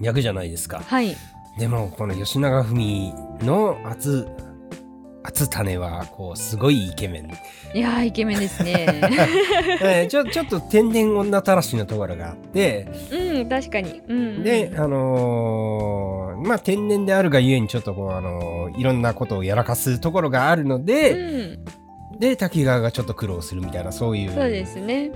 [0.00, 0.80] 役じゃないですか。
[0.86, 1.16] はい。
[1.58, 4.28] でもこの吉永文の厚
[5.22, 7.30] 厚種はこうすごいイケメン、
[7.76, 9.00] いやーイケメンですね。
[9.82, 12.86] えーちょちょっと天然女たらしのところがあって。
[13.10, 14.00] うん確かに。
[14.06, 14.18] うん。
[14.18, 21.58] うんであのーまあ天然であるがゆえにちょっとこうあのーいろんなことをやらかすところがあるのうで、ん
[22.18, 24.32] で滝川がちょっと苦労するみたいなそういう。
[24.32, 25.10] そうですね、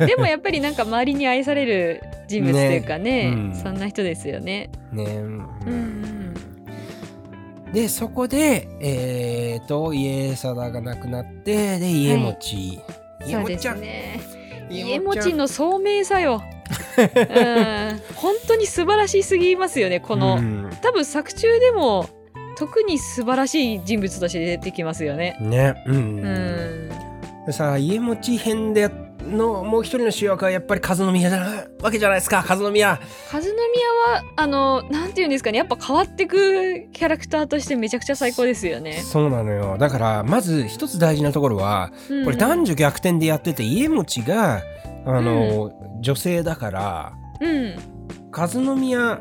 [0.00, 3.54] うん、でもやっぱりなんか周りに愛される人物というかねねうん。
[3.54, 4.70] そんな人ですよね。
[4.92, 6.34] ね、うんうん。
[7.72, 12.80] でそこでえっ、と家貞が亡くなってで家持ち、
[13.26, 13.80] 家そうです持ちゃん。
[13.80, 14.20] ね
[14.70, 16.42] 家家持持ちの聡明さよ。
[16.96, 18.00] うん。
[18.16, 20.70] 本当に素晴らしすぎますよねこの、うん。
[20.80, 22.08] 多分作中でも
[22.56, 25.36] 特に素晴らしい人物として出てきますよね。
[25.40, 25.82] ね。
[25.86, 26.90] うん、うん。
[27.46, 28.88] でさ家持ち編で
[29.28, 31.64] のもう一人の主役はやっぱり和宮な。
[31.80, 33.00] わけじゃないですか和宮。
[33.32, 35.58] 和宮はあのなんていうんですかね。
[35.58, 39.00] やっぱ変わってくキャラクターとしてめちゃくちゃ最高ですよね。
[39.02, 39.76] そうなのよ。
[39.78, 41.90] だからまず一つ大事なところは
[42.24, 44.62] これ男女逆転でやってて家持ちが
[45.04, 47.76] あの、女性だからうん。
[48.34, 48.46] 和
[48.76, 49.20] 宮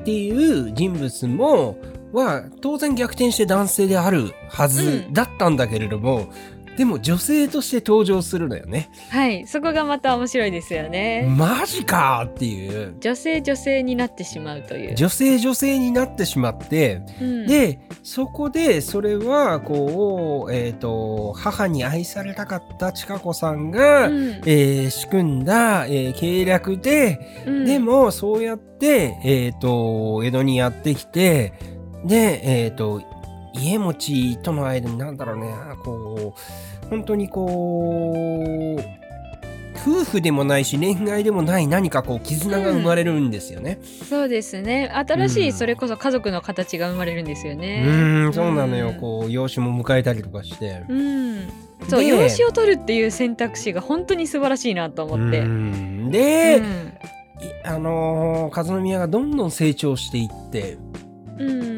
[0.00, 1.76] っていう人物も
[2.16, 6.28] は当然逆転して男性であるはずうんだったんだけれども、
[6.76, 8.90] でも女性として登場するのよね。
[9.08, 11.26] はいそこがまた面白いですよね。
[11.36, 14.94] マジかっていう女性女性になってしまうという。
[14.94, 31.75] 女性女性になってしまってうん、でそこでそれはこう、えー、と母に愛されたかった千佳子さんが、うんえー仕組んだ、えー計略で、うんでもそうやって、えー、と江戸にやってきて
[32.06, 33.02] で、えー、と
[33.52, 35.54] 家持ちとの間になんだろうね。
[35.84, 36.34] こ
[36.84, 38.12] う本当にこ
[38.78, 39.06] う
[39.78, 43.78] 夫婦でもないし恋愛でもない何かこう絆が生まれるんですよね。
[44.08, 44.90] そうですね。
[44.92, 45.46] 新しうん。
[45.46, 47.84] いそれこそ家族の形が生まれるんですようね。
[47.86, 48.32] ーん。
[48.32, 50.82] そうなのよ、うんこう養子も迎えたりとかして。
[50.88, 51.48] うん。
[51.88, 55.40] そうで養子を取るっていう選択肢が本当に素晴らしいなと思って。
[55.40, 56.10] うん。
[56.10, 56.64] で、うん。
[56.64, 56.68] い
[57.64, 60.78] あのー和宮がどんどん成長していって。
[61.38, 61.75] うん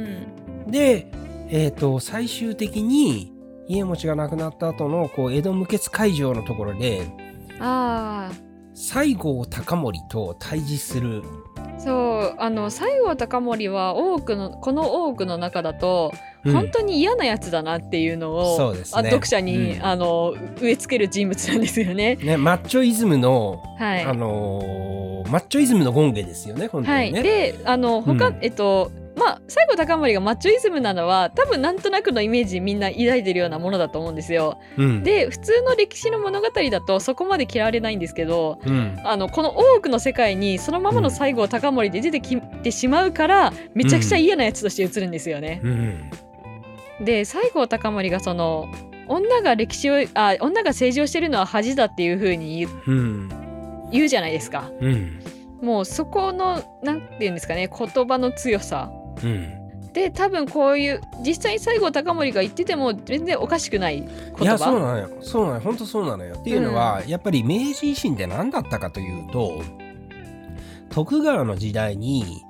[0.68, 1.10] で、
[1.48, 3.32] えー、と最終的に
[3.66, 7.06] 家持ちが亡くなった後のこう江戸無血会場のところで
[7.60, 11.22] ああ西郷隆盛と対峙する。
[11.78, 16.12] そうあの西郷隆盛は多くのこの多くの中だと、
[16.44, 16.52] うん。
[16.52, 19.00] 本当に嫌なやつだなっていうのをそうですね。
[19.00, 19.84] あ読者に、うん。
[19.84, 22.16] あの植え付ける人物なんですよね。
[22.16, 24.98] ね、マッチョイズムの、はい、あのー
[25.28, 27.22] マッチョイズムの権下ですよね本当はい、にね。
[27.22, 28.38] であの他、うん。
[28.40, 34.58] えっとまあ西郷隆盛がマッチョイズムなのは多分なんとなくのイメージみんな抱いてるようなものだと思うんですよ。
[34.76, 45.60] うんで普通の歴史の物語だとそこまで嫌われないんですけどうんあのこの多くの世界にそのままの西郷隆盛で出てきてしまうからめちゃくちゃ嫌なやつとして映るんですよね。
[45.64, 46.10] うん
[47.00, 48.68] で西郷隆盛がその
[49.06, 53.28] 女が歴史をあ女が政治をしてるのは恥だっていう風に言ううん
[53.90, 54.70] 言うじゃないですか。
[54.80, 55.18] うん
[55.62, 58.92] もうそこのなんて言うんですかね言葉の強さ
[59.22, 59.92] うん。
[59.92, 64.44] で多分こういう実際に西郷隆盛が言ってても全然おかしくない言葉。
[64.44, 65.10] いやそうなのよ。
[65.22, 65.60] そうなのよ。
[65.60, 66.36] 本当そうなのよ。
[66.38, 69.62] っていうのは、やっぱり明治維新って何だったかというと
[70.90, 72.44] 徳川の時代に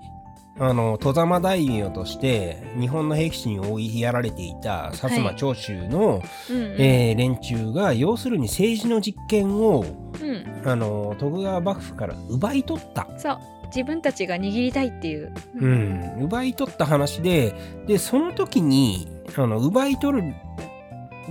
[0.59, 6.77] あの戸様大名として日本の兵士に追いやられていた薩摩長州の、うんうん。
[6.79, 9.85] えー連中が要するに政治の実権を
[10.21, 10.63] うん。
[10.67, 13.39] あの徳川幕府から奪い取った、そう
[13.75, 17.55] 自分たちが握りたいっていう、うん、奪い取った話で
[17.87, 20.35] でその時にあの奪い取る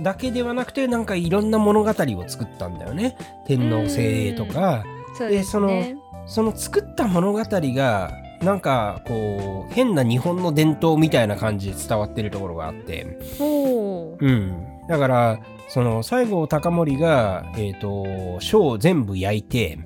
[0.00, 3.16] だけではなくてなんかいろんな物語を作ったんだよね。
[3.46, 4.84] 天皇制とか。
[5.16, 5.96] そうですね。
[6.26, 8.12] その作った物語が
[8.42, 14.26] なんかこう変な日本の伝統みたいな感じで伝わってるところがあって、う。
[14.30, 19.78] ん、だからその西郷隆盛が、えー、と書を全部焼いて、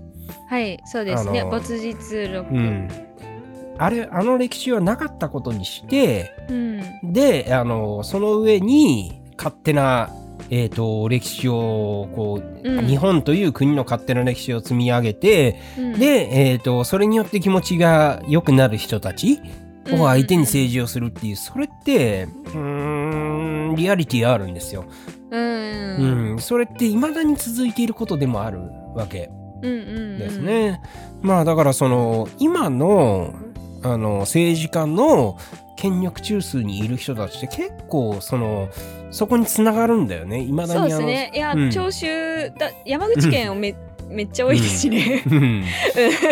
[0.52, 1.42] はいそうですね。
[1.44, 2.54] 没実録。
[2.54, 2.86] うん、
[3.78, 7.12] あれあの歴史はなかったことにしてうん。
[7.14, 10.10] であのその上に勝手な、
[10.50, 12.86] えー、と歴史をこう、うん。
[12.86, 15.98] 日本という国の勝手な歴史を積み上げて、うん。
[15.98, 19.40] で、えー、とそれによって気持ちが良くなる人たち
[19.90, 24.84] を相手に政治をするっていうそれってうーんリアリティあるんですよ。
[25.30, 26.32] うん。
[26.32, 28.60] うん、それって未だに続いていることでもある
[28.94, 29.30] わけ。
[29.30, 30.82] うんうんですね。
[31.22, 33.34] まあだからその今の
[33.82, 35.38] あの政治家の
[35.76, 38.68] 権力中枢にいる人たちって結構その
[39.10, 40.44] そこにつながるんだよね。
[40.44, 41.32] 未だそうにあのですね。
[41.34, 41.70] いや、うん。
[41.70, 43.74] 長州だ山口県をめ,、
[44.08, 45.64] めっちゃ多いですしね、うん。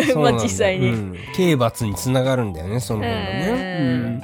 [0.07, 1.17] そうまあ実際に、うん。
[1.35, 4.21] 刑罰につながるんだよねその辺がね。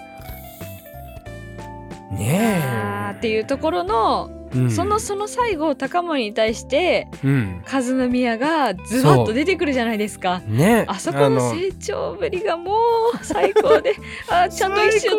[2.11, 2.17] うん。
[2.17, 4.71] ねあーっていうところの、え、うん。
[4.71, 7.63] そのその西郷隆盛に対してうん。
[7.71, 10.39] 和宮がズバッと出てくるじゃないですか。
[10.39, 10.85] ね。
[10.87, 12.75] あそこの成長ぶりがも
[13.13, 13.95] う最高で
[14.29, 15.11] あちゃんと一緒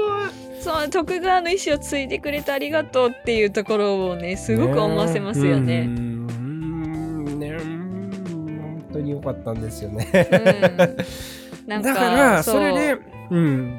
[0.61, 5.81] その徳川の意思を継いでくれてありがとうっていうところをねすごく思わせますよね。
[5.81, 7.39] うーん。
[7.39, 8.11] ねうん。
[8.61, 10.09] 本当に良かったんですよね。
[10.13, 11.69] うん。
[11.69, 12.99] なんかだからそれで、
[13.31, 13.79] うん、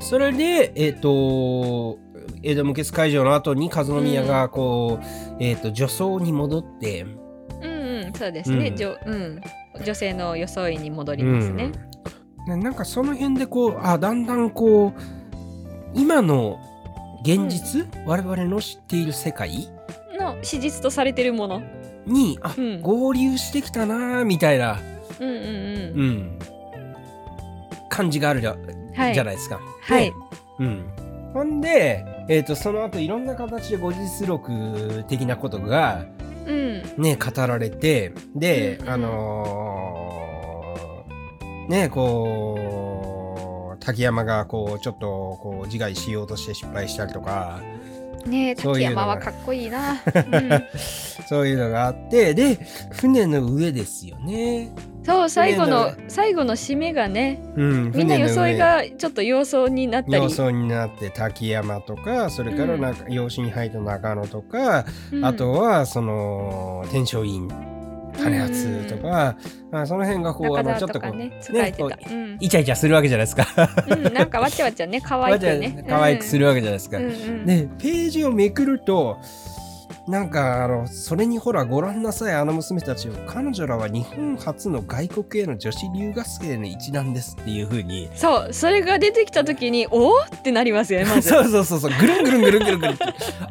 [0.00, 1.98] それでえっ、と
[2.42, 7.70] 江戸無血開城の後に和宮がこう、えっ、と女装に戻って、うん
[8.06, 9.40] うんそうですね、うんじょうん、
[9.84, 11.64] 女性の装いに戻りますね。
[11.64, 15.00] うんねなんかその辺でこうあだんだんこう
[15.94, 16.58] 今の
[17.22, 19.68] 現実、我々の知っている世界？
[20.18, 21.62] の史実とされてるもの。
[22.06, 24.80] にあ、うん合流してきたなーみたいな、
[25.20, 25.38] うんうんう。
[25.38, 26.38] うんん、
[27.90, 28.56] 感じがあるじゃ,、
[28.94, 29.14] はい。
[29.14, 29.60] じゃないですか。
[29.82, 30.14] はいで。
[30.60, 30.84] うん、
[31.32, 36.06] ほんで、えー、とその後いろんな形で後日録的なことが、
[36.46, 36.82] うん。
[36.96, 39.68] ね、語られてで、うんあのー
[41.68, 42.56] ねこ
[43.76, 47.60] う滝山がこうちょっとこう自害しようとして失敗したりとか
[48.26, 49.92] ねえ滝山はかっこいいな。
[49.92, 50.62] うん
[51.28, 52.58] そういうのがあってで
[52.90, 54.70] 船の上ですよね。
[55.08, 60.30] そう最後の船最後の締めがねうん、みんな装いがちょっと様相になったり様。
[60.30, 67.48] 相になって滝山とかそれからうんなんか養子に入った中野とか、うんあとはその天正院
[68.18, 69.36] 種厚とか、
[69.72, 71.40] あその辺がこうあ中のちょっとこう、ね
[71.78, 71.98] こた。
[72.10, 73.46] うんイチャイチャするわけじゃないですか。
[73.88, 75.84] うんなんかわちゃわちゃね可愛くね。
[75.88, 76.98] 可愛くするわけじゃないですか。
[76.98, 79.18] うんうんでページをめくると
[80.08, 91.28] なんかあのそれにほらご覧なさいあの娘たちを彼女らは日本初の外国への女子留学生の一団ですっていう風にそうそれが出てきた時に おおってなりますよねまず。
[91.30, 93.04] そうそうそうそうぐるんぐるんぐるんぐるんぐるんって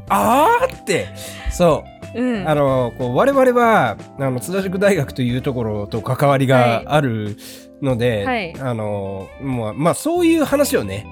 [0.10, 1.08] あーって
[1.52, 1.84] そ
[2.16, 7.38] ううんあのこう我々はあの津田塾大学というところと関わりがある
[7.82, 11.06] ので、はいあのもうまあそういう話をね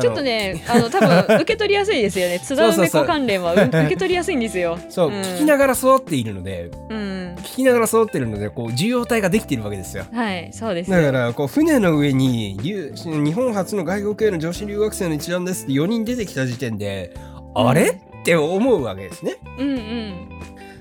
[0.00, 4.78] ちょっとねあの多分受け取りやすいですよね 津田梅子関連はう受け取りやすいんですよ。
[4.88, 10.04] そう、うん聞きながら育っているのでうん聞きながら育っているのでこう受容体ができているわけですよ。
[10.12, 10.90] はいそうです。
[10.90, 17.12] だからこう船の上に留日本初の外国への女子留学生の一覧ですって4人出てきた時点で、
[17.56, 17.84] うんあれ？
[17.88, 19.36] って思うわけですね。
[19.58, 20.28] うんうん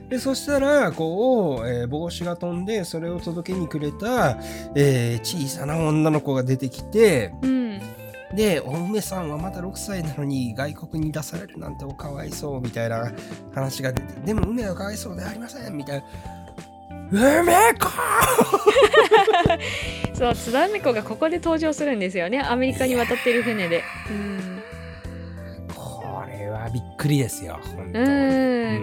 [0.09, 4.37] でそしたらこう、えー帽子が飛んでそれを届けにくれた、
[4.75, 7.81] えー小さな女の子が出てきてうん
[8.35, 13.11] でお梅さんはまだ6歳なのに外国に出されるなんておかわいそうみたいな
[13.53, 16.05] 話が出てでも梅はかわいそうではありませんみたいな。
[17.11, 17.43] 梅
[17.79, 17.87] 子
[20.17, 23.83] そう津田梅子がここで登場するんですよねアメリカに渡ってる船で。
[24.09, 24.61] うん
[25.75, 27.59] これはびっくりですよ。
[27.75, 28.03] 本当う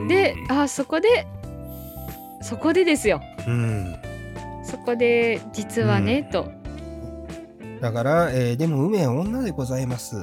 [0.05, 1.27] んであそこで
[2.43, 3.97] そこでですようん、
[4.65, 6.62] そこで実はね、と。
[7.83, 10.23] だから、えーでも梅は女でございます。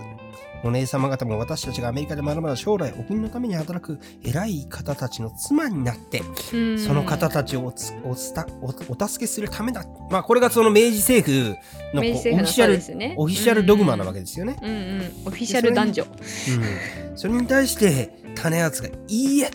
[0.64, 6.22] お姉様方も私たちがアメリカでまだまだ将来お国のために働く偉い方たちの妻になって、
[6.54, 6.80] うん。
[6.80, 9.84] その方たちをおつおつたおお助けするためだ。
[10.10, 11.58] まあこれがその明治政府
[11.94, 13.14] のオフィシャルね。
[13.18, 14.58] オフィシャルドグマなわけですよね。
[14.62, 16.04] うんうん、オフィシャル男女。
[16.04, 19.52] うん、それに対して種厚が「いいえ。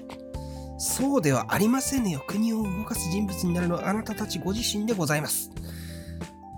[0.77, 2.23] そうではありませんよ。
[2.27, 5.51] 国を動かす人物になるのはあなたたちご自身でございます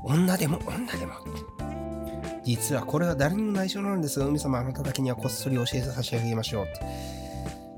[0.04, 1.14] 女でも女でも。
[2.44, 6.66] 実はこれは誰にも内緒なんですが海様あなただけにはこっそり教えて差し上げましょう。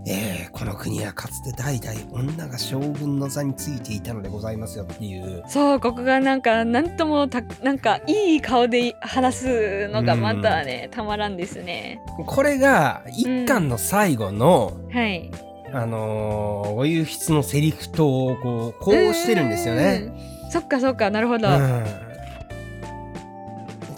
[0.07, 5.43] えーこの国はかつて代々女が将軍の座についていたのでございますよっていう。
[5.49, 12.01] そうここがなんかなんともたなんかいい顔で話すのがまたね、たまらんですね。
[12.27, 15.31] これが一巻の最後の、はい。
[15.73, 20.11] あのーお遊筆のセリフとこうこうしてるんですよね。
[20.45, 20.51] うん。
[20.51, 22.08] そっかそっかなるほど、うん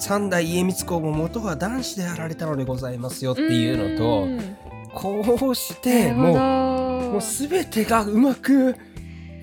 [0.01, 4.57] 三代家光公も元は男子であられたのでございますよっていうのとん
[4.93, 8.77] こうしてもうもう全てがうまく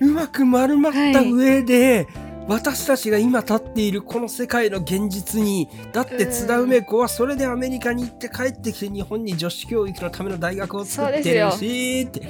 [0.00, 2.06] うまく丸まった上で、
[2.48, 12.22] 私たちが今立っているこの世界の現実にだって津田梅子はそれでアメリカに行って帰ってきて日本に女子教育のための大学を作ってるしって。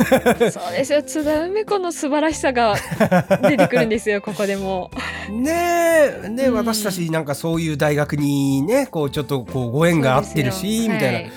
[0.50, 1.02] そうですよ。
[1.02, 2.74] 津田梅子の素晴らしさが
[3.42, 4.90] 出てくるんですよ ここでも。
[5.30, 5.50] ね
[6.24, 6.28] え。
[6.30, 6.54] ね、うん。
[6.54, 11.30] 私たちなんかそういう大学にねこうちょっとこうご縁が合ってるしみたいな、はい。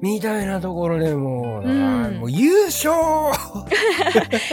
[0.00, 2.18] みたいなところでもう,、うん。
[2.20, 2.92] もう優勝、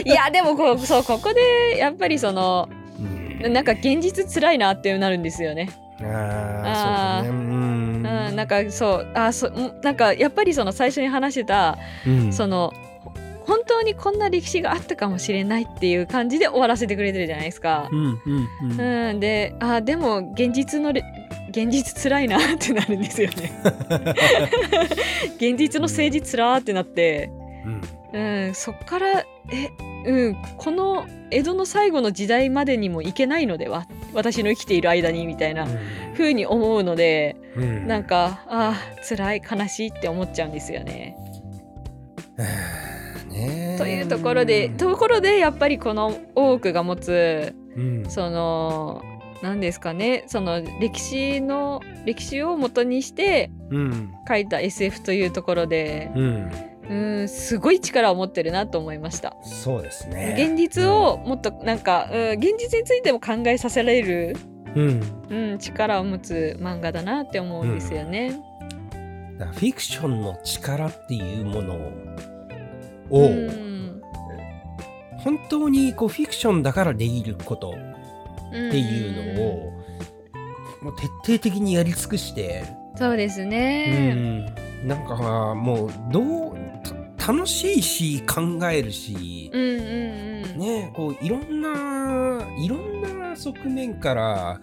[0.06, 2.70] いやでもこうそうここでやっぱりその
[3.44, 3.54] うん。
[3.54, 5.70] なんか現実辛いなってなるんですよね。
[6.02, 7.38] ああそうん。
[7.38, 12.34] うん、なんかそうあそんなんかやっぱりその最初に話してた、うん。
[12.34, 12.74] その
[13.46, 17.90] 本当にこんな歴史があったかもしれないっていう感じで終わらせてくれてるじゃないですか。
[17.92, 17.96] う。
[17.96, 18.80] んうんうん。
[19.10, 21.04] うん、であでも現実のれ
[21.50, 23.54] 現実辛いなってなるんですよね。
[25.38, 27.30] 現実の政治つらーってなって、
[27.66, 27.82] うん、
[28.54, 29.70] そっからえ、
[30.06, 33.88] うん、この江戸の最後の時代までにもいけないのでは？
[34.14, 35.68] 私の生きている間にみたいな
[36.14, 37.88] 風に思うのでうん。
[37.88, 41.16] なんかあー辛い悲しいって思っちゃうんですよね。
[43.30, 43.78] ねえ。
[43.80, 48.06] というところでところでやっぱりこの多くが持つうん。
[48.10, 49.02] その
[49.42, 54.14] 何ですかねその歴史の歴史を元にしてうん。
[54.28, 56.52] 書いた SF というところでうん
[56.90, 59.36] うんすごい力を持ってるなと思いました。
[59.44, 64.36] そうですね現実をもっとなんか、うん、現実についても考えさせられる、
[64.76, 68.40] うんうん、力を持つ漫画だなって思うんですよね。
[69.40, 71.76] だからフィクションの力っていうもの
[73.10, 74.02] うを、ん
[75.24, 77.74] 本当にこうフィクションだからできることっ
[78.50, 79.74] っていうのを、
[80.82, 82.64] もう徹底的にやり尽くして、
[82.96, 84.14] そうですうね。
[84.14, 84.46] ん、
[84.88, 86.73] なんかもうどうた
[87.26, 90.60] 楽しいし考えるし、うんうんうん。
[90.60, 94.62] ねこういろんないろんな側面から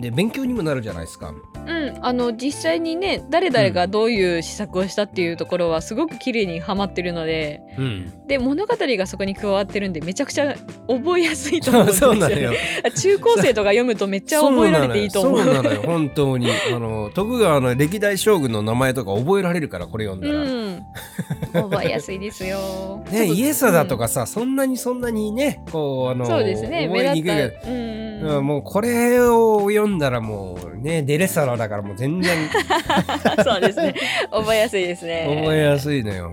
[0.00, 1.32] で勉強にもなるじゃないですか。
[1.66, 10.54] うん、あの実際にね誰々がどういう施策をしたっていうところはすごく綺麗にはまってるのでうん、で物語がそこに加わってるんでめちゃくちゃ
[10.88, 12.52] 覚えやすいと思うんですよそうなのよ。
[12.96, 15.42] 中高生とか読むとめっちゃ覚えられていいと思う。
[15.42, 15.82] そうなのよ。
[15.82, 16.48] 本当に。
[16.50, 20.44] あの、徳川の歴代将軍の名前とか覚えられるから、これ読んだら。
[20.44, 23.04] うん、覚えやすいですよ。
[23.12, 32.48] ね、イエサだとか、かさ、そんなにそんなにね、こう、あの、そうですね覚えにくいけうんもうこれを読んだらもうね、デレサラだからもう全然。
[33.44, 33.94] そうですね。
[34.30, 35.26] 覚えやすいですね。
[35.42, 36.32] 覚えやすいのよ。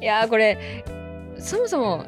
[0.00, 0.58] いやーこれ
[1.38, 2.04] そもそも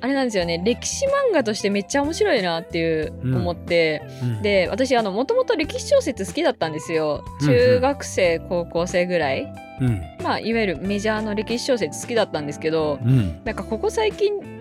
[0.00, 0.60] あれなんですよね。
[0.64, 3.36] 歴史漫画としてめっちゃ面白いなっていううん。
[3.36, 7.22] 思って、うん、で私あのもともと歴史小説好きだったんですよ。
[7.42, 7.54] うんうん。
[7.56, 9.52] 中学生、高校生ぐらい。
[9.80, 14.59] うん、まあいわゆるメジャーの歴史小説好きだったんですけどうん、なんかここ最近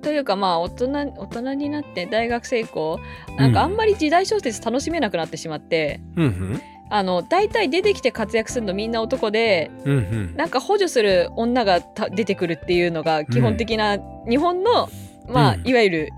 [0.00, 2.98] というかまあ大人大人になって大学生以降
[3.36, 13.98] なんかあんまり時代小説楽しめなくなってしまって、うん、うん、あの大体出てきて活躍するのみんな男でうん、うん、なんか補助する女がた出てくるっていうのが基本的な
[14.28, 14.88] 日本の、
[15.28, 15.68] まあうん。
[15.68, 16.10] いわゆる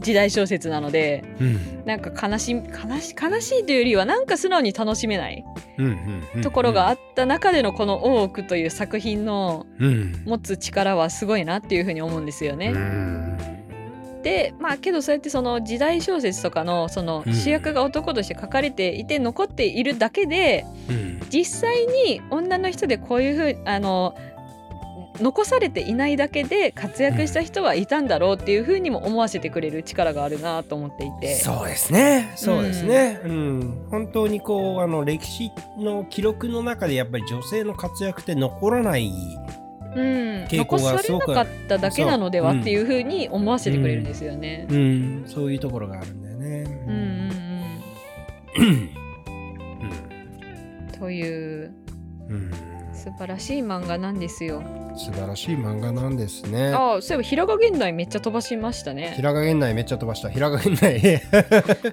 [0.00, 5.44] 時代小説なのでうん、なんか悲し悲し悲しいというよりはなんか素直に楽しめない
[6.42, 12.72] ところがあった中でのこの「大奥」という作品のうん、持つ力はすごいなっていうふうに思うんですよね。
[12.74, 13.38] うん、
[14.22, 17.32] でまあけどそうやってその時代小説とかのそのうん。
[17.32, 24.16] 主役が男として書かれていて残っているだけでうん、実際に女の人でこういうふうあの
[25.20, 31.36] 残されていないだけで活躍した人はいたんだろうっていうふうにも思わせてくれる力があるなと思っていて。
[31.36, 32.32] そうですね。
[32.36, 33.20] そうですね。
[33.24, 39.10] うん、本当にこうあの歴史の記録の中でやっぱり女性の活躍って残らない。
[39.96, 44.66] うん、傾向残されなかっただけなのではっていうふうに思わせてくれるんですよね。
[44.70, 46.64] うん、そういうところがあるんだようん、うん、ね。
[48.58, 48.66] うんう
[50.94, 51.72] ん、という
[52.28, 52.50] うん、
[53.08, 54.62] 素晴らしい漫画なんですよ。
[54.98, 56.72] 素晴らしい漫画なんですね。
[56.74, 59.12] ああ、そういえば平賀源内めっちゃ飛ばしましたね。
[59.16, 60.28] 平賀源内めっちゃ飛ばした。
[60.28, 60.98] 平賀源内。
[60.98, 61.18] い い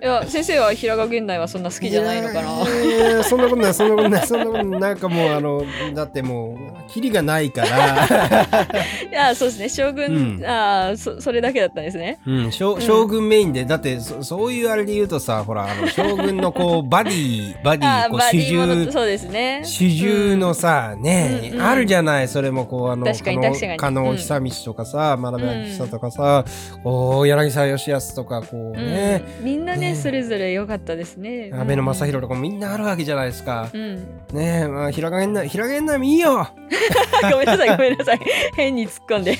[0.02, 3.24] や、先生は平賀源内はそんな好きじゃないのかな。
[3.24, 4.80] そんなことない、そんなことない、そんなことない。
[4.82, 5.64] なんかもう、あの、
[5.94, 8.66] だってもう、キリがないから。
[9.10, 9.70] いや、そうですね。
[9.70, 12.20] 将軍、うんああ、そそれだけだったんですね。
[12.26, 19.62] うん、将将軍メインで、だってそ、そういうあれで言うとさ、ほら、あの将軍のこう、バディ、バディ、こう、主従、そうですね。
[19.64, 26.46] 主従のさ、ね、うんうんあるじゃない、それもこう、あの、確かに確かに加納うん久道とかさ、真鍋明久とかさ、
[26.84, 31.52] こう、柳沢義康とか、こううんね、みんなねねそれぞれ良かったですね。
[31.54, 33.70] 安倍の正弘とかもみんなあるわけじゃないですか。
[33.74, 33.82] うん。
[33.82, 33.98] うん
[34.34, 36.48] ねえ、まあ、平賀源内、平賀源内もいいよ
[37.32, 38.20] ごめんなさい、ごめんなさい。
[38.56, 39.34] 変に突っ込んで。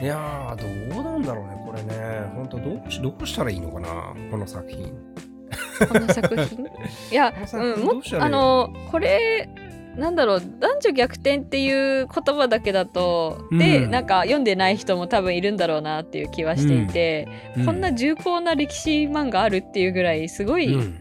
[0.00, 1.94] いやー、どうなんだろうね、これね。
[2.34, 5.11] 本当どうし、どうしたらいいのかな、この作品。
[5.88, 6.66] この作品？
[7.10, 9.48] いやうん、もあの、これ、
[9.96, 20.98] なんだろう男女逆転っていう言葉だけだと、でうんなんか読んでない人も多分いるんだろうなっていう気はしていて、うこんな重厚な歴史漫画あるっていうぐらいすごい、うん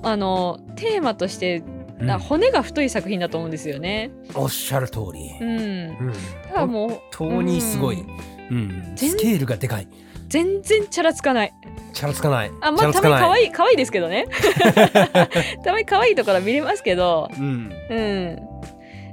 [0.00, 1.60] あのテーマとして
[2.28, 4.12] 骨が太い作品だと思うんですよね。
[4.34, 5.30] おっしゃる通り。
[5.40, 6.12] うん、うん
[6.46, 8.04] だからもう本当にすごい。
[8.50, 9.88] うんスケールがでかい。
[10.28, 11.54] 全然チャラつかない。
[11.92, 12.50] チャラつかない。
[12.60, 12.92] あまあ。
[12.92, 14.26] たまに可愛い可愛いですけどね。
[15.64, 17.72] たまに可愛いところ見れますけど、うん。
[17.90, 17.94] う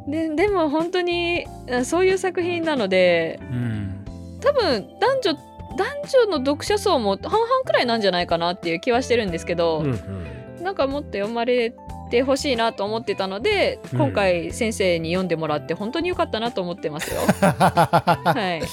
[0.08, 0.12] ん。
[0.12, 4.06] ででも本当にあそういう作品なのでうん。
[4.42, 5.34] 多分男女
[5.78, 5.88] 男
[6.30, 10.26] 女の読者層も半々くらいなんじゃないかなっていう気はしてるんですけど、うんうん
[10.66, 11.76] なんかもっと読まれ
[12.10, 17.22] てほしいなと思ってたので、うん今回先生に読んでもらって本当に良かったなと思ってますよ。
[17.40, 18.66] はい。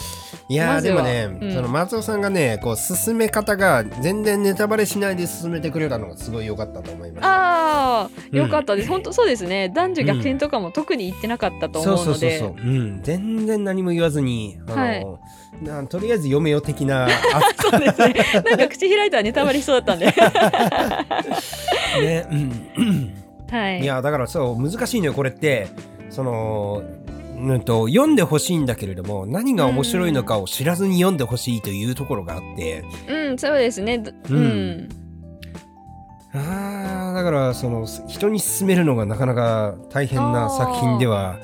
[0.52, 7.26] いやでもね、うんその松尾さんがねこう進め方が全然ネタバレしないで進めてくれたのがすごい良かったと思います。
[7.26, 8.88] ああ、うん良かったです。
[8.88, 9.70] 本当そうですね。
[9.70, 12.04] 男女逆転とかも特に言ってなかったと思うので。
[12.04, 15.06] そうそうそうそう、うん、全然何も言わずにあの、はい
[15.62, 17.08] なとりあえず読めよ的なあ
[17.60, 18.14] そうですね。
[18.44, 20.06] なんか口開いたらネタバレしそうだったんで。
[22.02, 23.14] ね、うん、
[23.50, 23.80] はい。
[23.80, 25.68] いやだからそう難しいのよこれって
[26.10, 26.82] その
[27.42, 33.98] うんと読んでほしいんだけれども何が面白いのかを知らずに読んでほしいというところがあって、うん、そうですね。
[33.98, 34.42] どううん。
[34.82, 34.88] ん。
[36.34, 41.38] あーだからその人に勧めるのがなかなか大変な作品では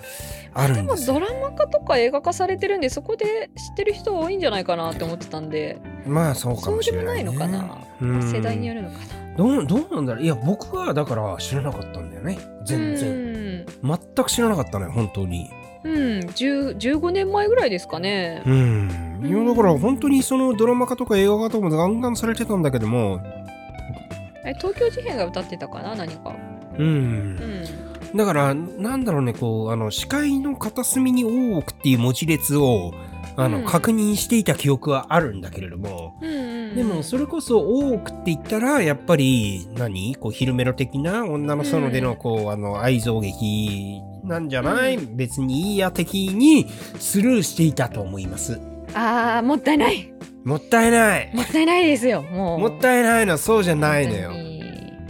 [0.55, 1.15] あるでもんですよ。
[1.15, 5.79] ドラマ化とか映画化されてるんでそこで知ってる人多いんじゃないかなって思ってたんで。
[6.07, 7.79] まあそうかもしそうでもなれないいねのかな。
[8.01, 8.23] うん。
[8.33, 9.37] 世代によるのかな。
[9.37, 10.25] どうどうなんだろう。
[10.25, 12.39] いや僕はだから知らなかったんだよね。
[12.65, 12.99] 全然。
[12.99, 13.67] 然
[14.15, 15.51] 全く知らなかったね本当に
[15.85, 18.43] うん、うん、10 15年前ぐらいですかね。
[18.47, 19.23] うん。
[19.25, 23.21] いやだから本当にそのドラマ化とか映画化とかもガンガンされてたんだけども。
[24.45, 26.35] え東京事変が歌ってたかな何か。
[26.79, 26.87] うん。
[26.87, 28.17] うん。
[28.17, 32.93] だからなんだろうねこうあの視界の片隅に多くっていう文字列を
[33.37, 33.65] あの、うん。
[33.65, 36.19] 確認していた記憶はあるんだけれども。
[36.23, 40.17] うんうんでもそれこそ多くって言ったらやっぱり何？
[40.17, 46.69] こう昼メロ的な女の園でのこう、あの愛憎劇なんじゃない、う別にいいや的に
[46.99, 48.61] スルーしていたと思います。
[48.95, 50.13] あーもったいない。
[50.45, 51.31] もったいない。
[51.35, 52.59] もったいないですよもう。
[52.61, 54.33] もったいないのはそうじゃないのよ。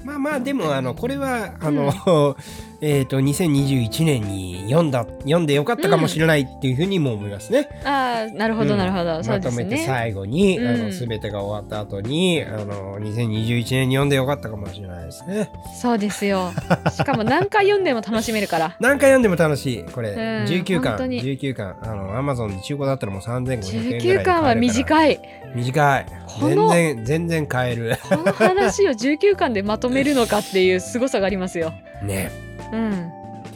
[0.04, 1.92] まあまあでもあのこれはあの、
[2.80, 7.68] えっと2021年に読んだ読んでよかったかもしれないっていうふうにも思いますね。
[7.84, 8.78] ああなるほどうん。
[8.78, 10.82] なるほど、そうまとめて最後に、あうん。
[10.84, 15.50] の全てが終わった後にあの2021年に読んでよかったかもしれないですね。
[15.80, 16.52] そうですよ。
[16.94, 18.76] しかも何回読んでも楽しめるから。
[18.80, 19.84] 何回読んでも楽しい。
[19.84, 21.22] これ、うん19巻本当に。
[21.22, 21.76] 19巻。
[21.82, 25.20] あのアマゾンで中古だったらもう3500円ぐらいで買える19巻は短い。
[25.54, 26.06] 短い。
[26.40, 27.98] 全然全然買える。
[28.08, 31.72] この話を19巻でまとめるのかっていう凄さがありますよ。
[32.02, 32.90] ねうん。
[32.90, 33.50] っ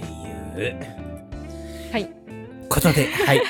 [0.55, 0.79] ていう
[1.93, 2.09] はい。
[2.69, 3.43] ことで、 はい。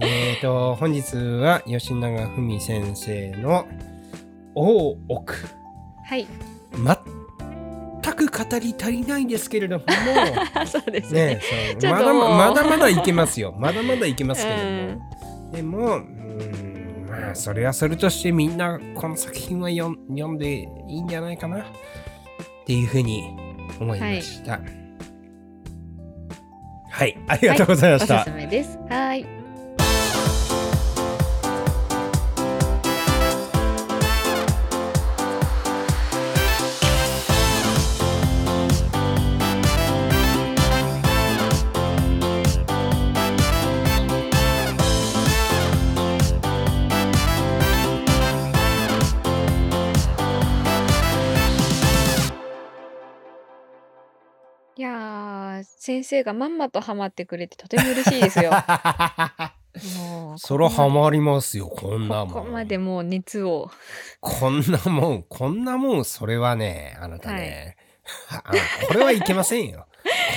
[0.00, 3.66] えっと、本日は吉永文先生の
[4.54, 5.34] 大奥。
[6.04, 6.26] はい。
[8.02, 9.84] 全く語り足りないんですけれども、
[10.66, 11.26] そうですね。
[11.26, 11.40] ね、
[11.82, 13.54] まだまだまだいけますよ。
[13.58, 14.70] まだまだいけますけれども。
[14.70, 14.72] う
[15.12, 15.16] ん
[15.52, 19.88] でも、うーん、まあ、それはそれとしてみんなこの作品は読
[20.28, 21.64] んでいいんじゃないかなっ
[22.66, 23.36] ていうふうに
[23.80, 24.60] 思いました。
[26.90, 28.22] はい、ありがとうございました。
[28.22, 28.78] おすすめです。
[28.88, 29.20] はい。
[29.20, 29.35] い
[55.86, 58.50] 先生がまんまとハマってくれてとても嬉しいですよ。
[60.02, 62.28] もう、そらハマりますよ、こんなもん。
[62.28, 63.70] ここまでもう熱を。
[64.20, 67.76] こんなもん、こんなもん、それはね、あなたね、
[68.32, 68.52] あ
[68.88, 69.86] これはいけませんよ。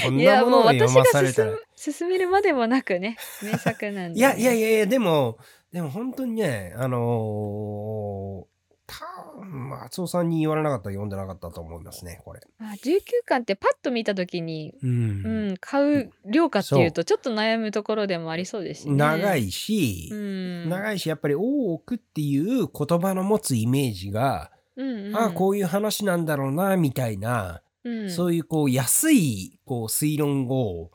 [0.03, 1.51] こんなものを読まされた進ら。
[1.53, 5.39] む進めるまでもなくね、名作なんで、いやいやいやいや、でも、
[5.73, 8.45] でも本当にね、あのー、
[8.89, 12.41] た松尾さんに言われなかったら読んでなかったと思いますね、これ。
[12.59, 14.87] あ19巻ってパッと見た時に、う。
[14.87, 18.95] うんん、買う量かっていうとちょっと悩むところでもありそうですしね。
[18.95, 30.91] 長いしう、ん、長いし、やっぱり大奥っていう言葉の持つイメージが、うんうん、ああ、こういう話なんだろうな、みたいな、うん、そういうこう安いこう推論を、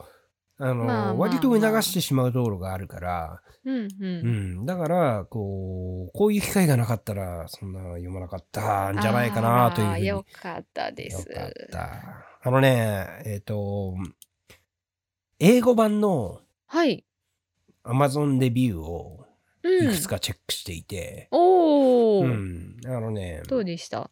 [0.58, 10.07] あの、まあまあまあ割と流してしまうところがあるから、うんううんん、だから、こう、こういう機会がなかったら、そんな読まなかったんじゃないかなというふうに。
[10.07, 11.28] よかったです。
[11.28, 12.27] よかった。
[12.43, 13.95] あのね、えっ、と、
[15.39, 17.05] 英語版のはい。
[17.85, 19.27] Amazon レビューを
[19.62, 19.85] うん。
[19.85, 24.11] いくつかチェックしていて、おお、うん、あのね、どうでした？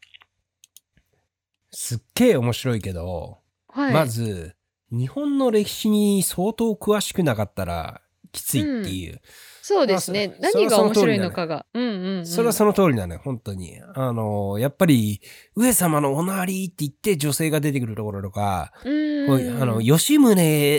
[1.71, 3.39] すっげえ面白いけど、
[3.69, 3.95] はい。
[3.95, 4.57] まず、
[4.91, 8.02] 日本の歴史に相当詳しくなかったら
[8.33, 9.21] きついっていう。
[9.65, 10.37] そうですね。
[10.41, 11.67] まあそ何が面白いのかが。
[11.73, 12.27] うんうん、うん。
[12.27, 13.81] それはその通りだね、本当に。
[13.95, 15.21] あの、やっぱり、
[15.55, 19.63] 上様のおなりって言って女性が出てくるところとか、うん。
[19.63, 20.33] あの、吉宗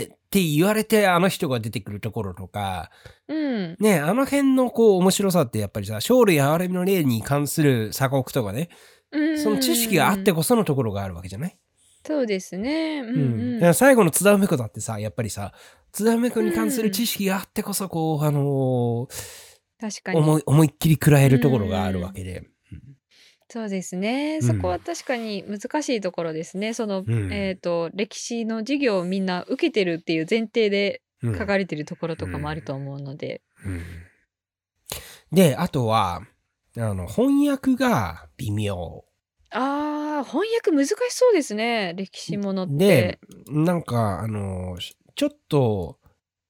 [0.04, 2.90] って言われてあの人が出てくるところとか、
[3.30, 3.78] うん。
[3.80, 8.70] ね、あの辺のこう面白さってやっぱりさ、生類憐れみの例に関する鎖国とかね、
[9.12, 9.40] うん。
[9.40, 11.58] その知識があってこそのところがあるわけじゃない？
[12.06, 13.00] そうですね。
[13.00, 13.54] うんううん。
[13.56, 15.54] だから最後の津田梅子だってさ、やっぱりさ、
[15.92, 19.44] 津田梅子に関する知識があってこそ、こう、あのー
[19.80, 20.20] 確かに。
[20.20, 22.44] 思い、思いっきり食らえるところがあるわけで。
[23.50, 24.40] そうですね。
[24.42, 26.74] うんそこは確かに難しいところですね。
[26.74, 33.42] その、うんえっ、と、歴史の授業をみんな受けてるっていう前提でうん書かれてるところとかもあると思うので。
[33.66, 33.82] うん
[35.32, 36.22] で、あとは、
[36.78, 39.04] あの、翻訳が微妙。
[39.54, 41.94] ああ、翻訳難しそうですね。
[41.96, 43.20] 歴史ものってで。、
[43.50, 46.00] なんか、あの、しちょっと、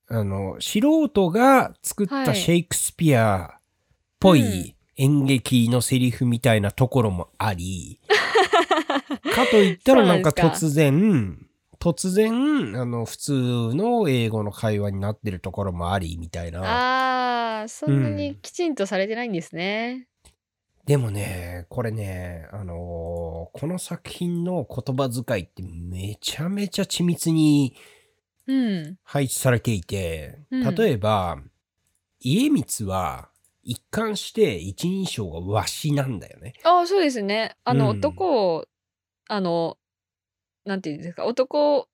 [0.08, 3.62] あの、素人が作っはいたシェイクスピアっ
[4.20, 8.00] ぽうんい演劇のセリフみたいなところもあり、
[9.34, 10.30] かといったらなんか？
[10.30, 11.38] 突然、
[11.80, 13.32] 突然、あの、普通
[13.74, 16.62] の英語の会話になってるところもあり、みたいな。
[16.62, 20.08] ああ、そんなうんにきちんとされてないんですね。
[20.86, 27.76] でもね、これね、あのーこの作品の言葉遣いってめちゃめちゃ緻密に
[28.48, 28.98] うん。
[29.04, 31.40] 配置されていて、うん例えば、
[32.20, 33.30] 家光は
[33.64, 36.54] 一貫して一人称がわしなんだよね。
[36.64, 37.56] ああ、そうですね。
[37.64, 38.66] あの、うん男を、
[39.30, 39.78] あの、
[40.66, 41.88] なんていうんですか、男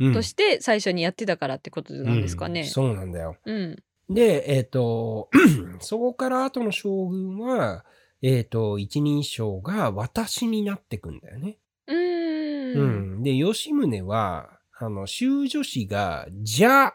[0.00, 2.66] うんとして最初にやってたからってことなんですかねうん。
[2.66, 3.36] そうなんだよ。
[3.44, 3.76] うん。
[4.08, 5.30] で、えっ、と、
[5.80, 7.84] そこから後の将軍は、
[8.26, 11.58] えっ、と、一人称が私になってくんだよね。
[11.86, 12.78] うーん。
[12.78, 12.84] う
[13.18, 13.22] ん。
[13.22, 14.48] で、吉宗は、
[14.78, 16.94] あの、修女子が、じゃ、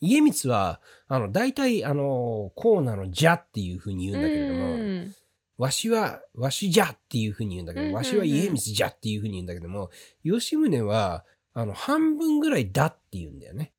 [0.00, 5.14] 家光は、あの、大体、あの、こうなのじゃっていうふうに言うんだけれども、うん
[5.56, 9.90] わしは、わしじゃっていうふうに言うんだけど、わしは家光じゃっていうふうに言うんだけども、
[10.22, 13.72] 吉宗は、あの、半分ぐらいだって言うんだよね。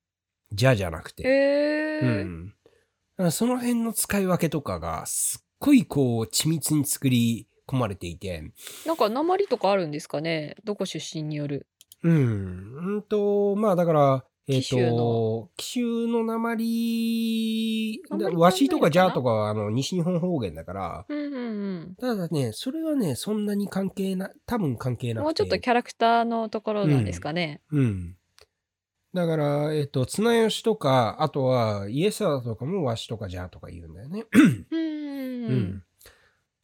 [0.52, 1.24] じゃじゃなくて。
[1.24, 2.00] へえ。
[3.18, 3.32] うん。
[3.32, 8.52] その辺の使い分けとかが、すっごいこう、緻密に作り込まれていて、
[8.86, 10.56] なんか鉛とかあるんですかね？
[10.64, 11.68] どこ出身による。
[12.04, 12.96] うん。
[12.96, 18.02] うんと、まあだから、えっ、紀州のと、紀州の鉛、
[18.36, 21.40] わしとかじゃとかはあの西日本方言だから、うんうんう
[21.92, 21.96] ん。
[22.00, 25.24] ただね、それはね、そんなに関係な、多分関係なくて。
[25.26, 27.62] もうちょっとキャラクターのところなんですかね？
[27.72, 28.16] うん。
[29.14, 34.26] だから、えっ、と、綱吉とか、あとは、イエスダとかもわしとかじゃとか言うんだよね。
[34.72, 34.99] うん。
[35.54, 35.84] うん。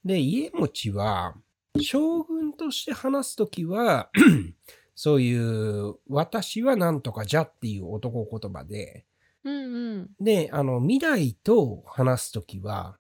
[0.03, 1.36] で、家持は、
[1.82, 4.10] 将軍として話すときは、
[4.95, 9.06] そういう、私はなんとかじゃっていう男言葉で、
[9.44, 10.10] うんうん。
[10.20, 12.98] で、あの、未来と話すときは、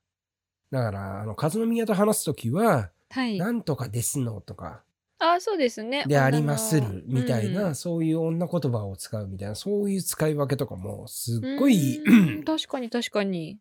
[0.71, 3.37] だから、あの、和宮と話すときは、はい。
[3.37, 4.83] なんとかですのとか、
[5.19, 6.03] あ、そうですね。
[6.07, 13.59] でありまするみたいな、うんそういう女言葉を使うみたいな、そういう使い分けとかも、すっごい、うん確かに確かに。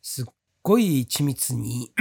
[0.00, 0.24] すっ
[0.62, 1.92] ごい緻密に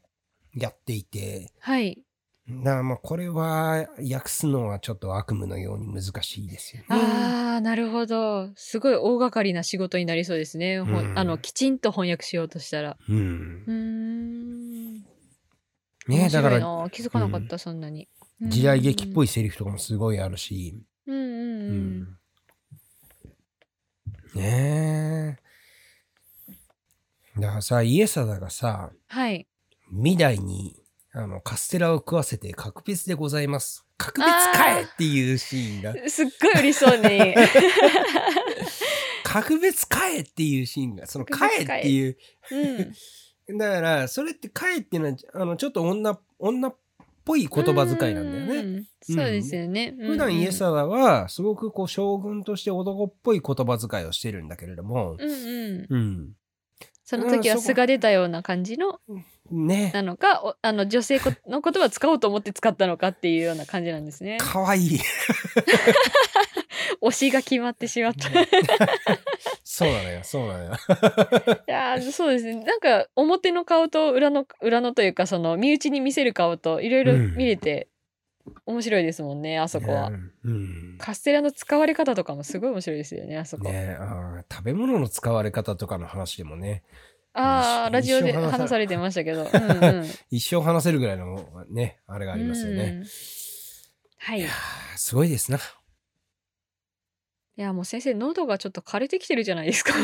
[0.54, 2.02] やっていて、はい。
[2.48, 6.86] だからまあこれは訳すのはちょっと悪夢のように難しいですよね。
[6.90, 8.50] ああ、なるほど。
[8.54, 10.76] すごい大掛かりな仕事になりそうですね。
[10.76, 12.96] うんあの、きちんと翻訳しようとしたら。
[13.08, 13.72] うんうー。
[13.72, 14.94] ん。
[14.98, 15.04] ね
[16.08, 16.58] 面だから
[16.90, 18.08] 気づかなかった、そんなに。
[18.40, 19.26] 時代劇っぽい。
[19.26, 22.16] いセリフとかもすごいあるし、うんん
[24.34, 25.45] ねえ。
[27.38, 29.46] だからさ、イエサダがさ、はい。
[29.90, 30.82] 未来に
[31.12, 33.86] あのカステラを食わせて格別でございます。
[33.96, 37.34] 格別かえっていうシーンが、すっごい嬉しそうに。
[39.24, 42.16] 格別かえっていうシーンが、そのかえっていう、
[43.48, 43.58] うん。
[43.58, 46.76] だから、それってかえっていうのは、あの、ちょっと女、女っ
[47.24, 48.62] ぽい言葉遣いなんだよね。
[48.62, 48.84] ね。
[49.00, 49.94] そうですよね。
[49.98, 55.86] 普段イエサダは、すごくこう、将軍として男っぽい言葉遣いをしてるんだけれども、うんうん。
[55.88, 56.32] うん。
[57.06, 58.98] その時は素が出たような感じの
[59.52, 59.92] ね。
[59.94, 64.38] なのか、おあの女性こ の言葉を使おうと思って使ったのかっていうような感じなんですね。
[64.38, 65.00] かわいい。
[67.00, 68.28] 推しが決まってしまった。
[68.28, 68.32] い
[69.62, 70.70] そうなのよ、そうなのよ。
[71.68, 72.64] やーそうですね。
[72.64, 77.86] なんか表の顔と裏の裏のというかその身内に見せる顔といろいろ見れて
[78.66, 80.10] 面白いですもんね、あそこは。
[80.10, 80.96] ねうん。
[80.98, 83.64] カステラの使われ方とかもすごい面白いですよね、あそこ。
[83.64, 86.82] ねあー食べ物の使われ方とかの話でもね、
[87.32, 89.42] ああ、一ラジオで話されてましたけど。
[89.52, 90.06] うんうん。
[90.30, 92.82] 一生話せるぐらいのね、あれがありますよね。
[92.82, 93.06] うん
[94.18, 94.40] はい。
[94.40, 94.46] い
[94.96, 95.60] すごいですな。
[97.56, 99.94] や、もう先生、喉がちょっと枯れてきてるじゃないですか。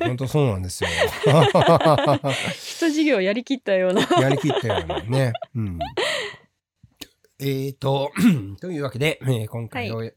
[0.00, 0.90] 本当そうなんですよ。
[2.54, 4.02] 一授業やりきったような。
[4.20, 5.32] やりきったようなね。
[5.54, 5.78] うん。
[7.40, 8.10] えーと、
[8.60, 10.10] というわけで、えー今回の、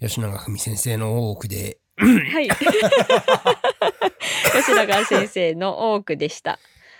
[0.00, 2.48] 吉永文先生の大奥で、はい。
[4.52, 6.58] 吉永先生の多くでした。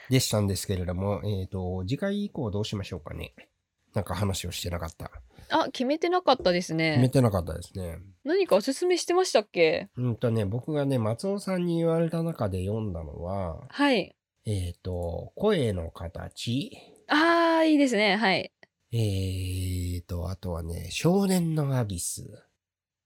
[0.08, 3.34] でしたんですけれども、えーと、次回以降どうしましょうかね。
[3.92, 5.10] なんか話をしてなかった。
[5.48, 7.08] あ、決めてなかったです決めね。
[7.08, 7.98] てなかったですね。
[8.22, 9.88] 何かおすすめしてましたっけ？
[9.96, 14.14] うんとね、僕がね、松尾さんに言われた中で読んだのは、はい。
[14.46, 16.70] えっ、と、声の形、
[17.08, 18.14] ああ、いいですね。
[18.16, 18.52] はい。
[18.92, 22.42] えっ、と、あとはね、少年のアビス。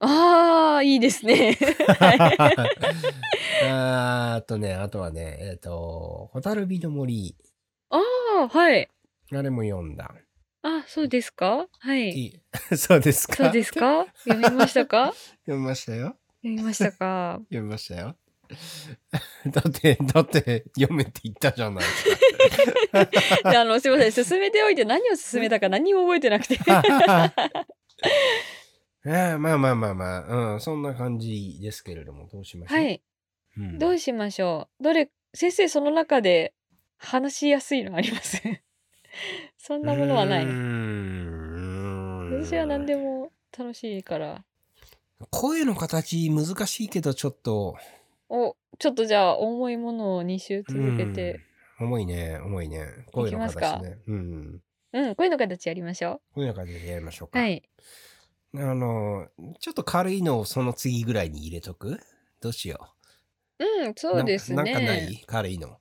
[0.01, 1.59] ああ、いいですね。
[1.98, 2.19] は い
[3.66, 7.36] あーあとね、あとはね、えっ、と、ホタルビの森。
[7.90, 7.98] あ
[8.43, 8.89] あ、はい。
[9.32, 10.15] あれも読んだ。
[10.62, 11.66] あ、そうですか？
[11.78, 12.09] はい。
[12.11, 12.40] い
[12.77, 13.36] そうですか？
[13.36, 14.06] そうですか？
[14.27, 15.12] 読みましたか？
[15.44, 16.16] 読みましたよ。
[16.43, 17.40] 読みましたか？
[17.51, 18.16] 読みましたよ。
[19.51, 24.12] だって、だって、読めって言ったじゃないですであの、すいません。
[24.24, 26.56] 進めておいて何を進めたか何も覚えてなくて。
[26.56, 26.82] か。
[29.06, 32.78] えーまあまあまあまあ、うん、そんな感じですけれども、どうしましょう？
[32.78, 33.02] はい。
[33.59, 34.82] うんどうしましょう？
[34.82, 36.55] どれ、先生その中で
[36.97, 38.40] 話しやすいのあります？
[39.59, 40.44] そんなものはない
[42.44, 44.44] 私は何でも楽しいから。
[45.31, 47.76] 声の形難しいけどちょっと
[48.29, 51.41] お、ちょっとじゃあ重いものを2週続けて。
[51.81, 51.87] うん。
[51.87, 52.87] 重いね重いね。
[53.13, 53.61] 声のいきますか。
[53.61, 53.99] 形ね。
[54.07, 54.61] うん
[54.93, 57.43] うん、声の形やりましょ声の形でやりましょうか、う。
[57.43, 57.63] はい。
[58.57, 59.27] あの
[59.59, 61.99] ちょっと軽いのをその次ぐらいに入れとく？
[62.41, 62.95] どうしよ
[63.59, 63.65] う。
[63.65, 64.57] ん、うそうですね。
[64.57, 65.25] ななんかない？
[65.27, 65.79] 軽いの。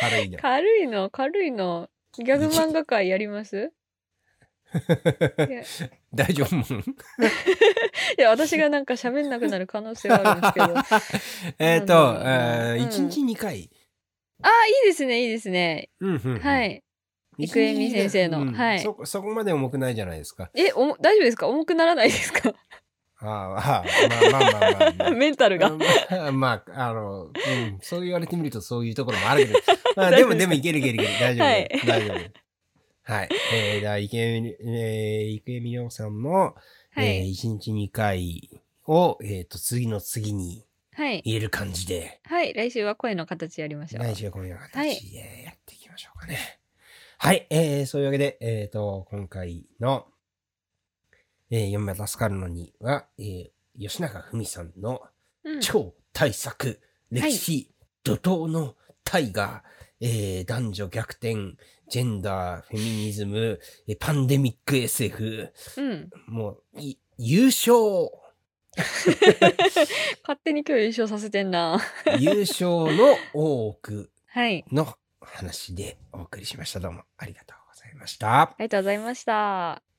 [0.00, 0.38] 軽いの。
[0.38, 1.90] 軽いの、軽いの。
[2.18, 3.72] ギャグ漫画界やります？
[6.16, 6.56] 大丈夫？
[8.18, 10.78] や、私がなんか喋んなくなる可能性はあるんですけど。
[10.78, 10.84] あ
[11.58, 13.70] えっと、えー一日2回、
[14.42, 15.90] あ、いいですね、いいですね。
[16.00, 16.82] うんうんうんはい。
[17.38, 21.46] 郁恵美先生のうんはいそそこまで重くないじゃないですかえ、おも大丈夫ですか？
[21.48, 22.54] 重くならないですか？
[23.18, 25.70] ああああまあまあまあまあ、まあ メンタルが。
[25.70, 27.32] まあ、まあ、あの、うん、
[27.82, 29.58] そう言われてみるとそういうところもあるけど、
[29.96, 31.18] まあ、でも、でもいけるいけるいける。
[31.20, 31.46] 大丈夫。
[31.46, 32.45] はい大丈夫。
[33.06, 33.28] はい。
[33.54, 36.54] えー、じゃあ、池江み、えー、池江美涼さんの、は
[36.96, 37.30] えー、い。
[37.30, 38.50] 1日2回
[38.84, 41.20] を、えっ、と、次の次にはい。
[41.20, 42.52] 入れる感じで、はい。
[42.52, 44.02] 来週は声の形やりましょう。
[44.02, 46.58] 来週はこの形でやっていきましょうかね。
[47.18, 47.46] はい。
[47.48, 50.06] えー、そういうわけで、えっ、と、今回の、
[51.50, 55.00] えー、読めば助かるのには、えー、吉永文さんの、
[55.44, 56.80] うん超大作、
[57.12, 57.70] 歴史、
[58.02, 58.74] 怒涛の
[59.04, 59.62] 大河、
[60.00, 61.56] えー男女逆転、
[61.88, 66.10] ジェンダー、フェミニズム、えーパンデミック SF、うん。
[66.26, 67.74] もう、い優勝
[68.76, 71.80] 勝手に今日優勝させてんな。
[72.20, 74.64] 優勝の多くはい。
[74.70, 76.80] の話でお送りしました。
[76.80, 78.42] どうもありがとうございました。
[78.42, 79.95] ありがとうございました。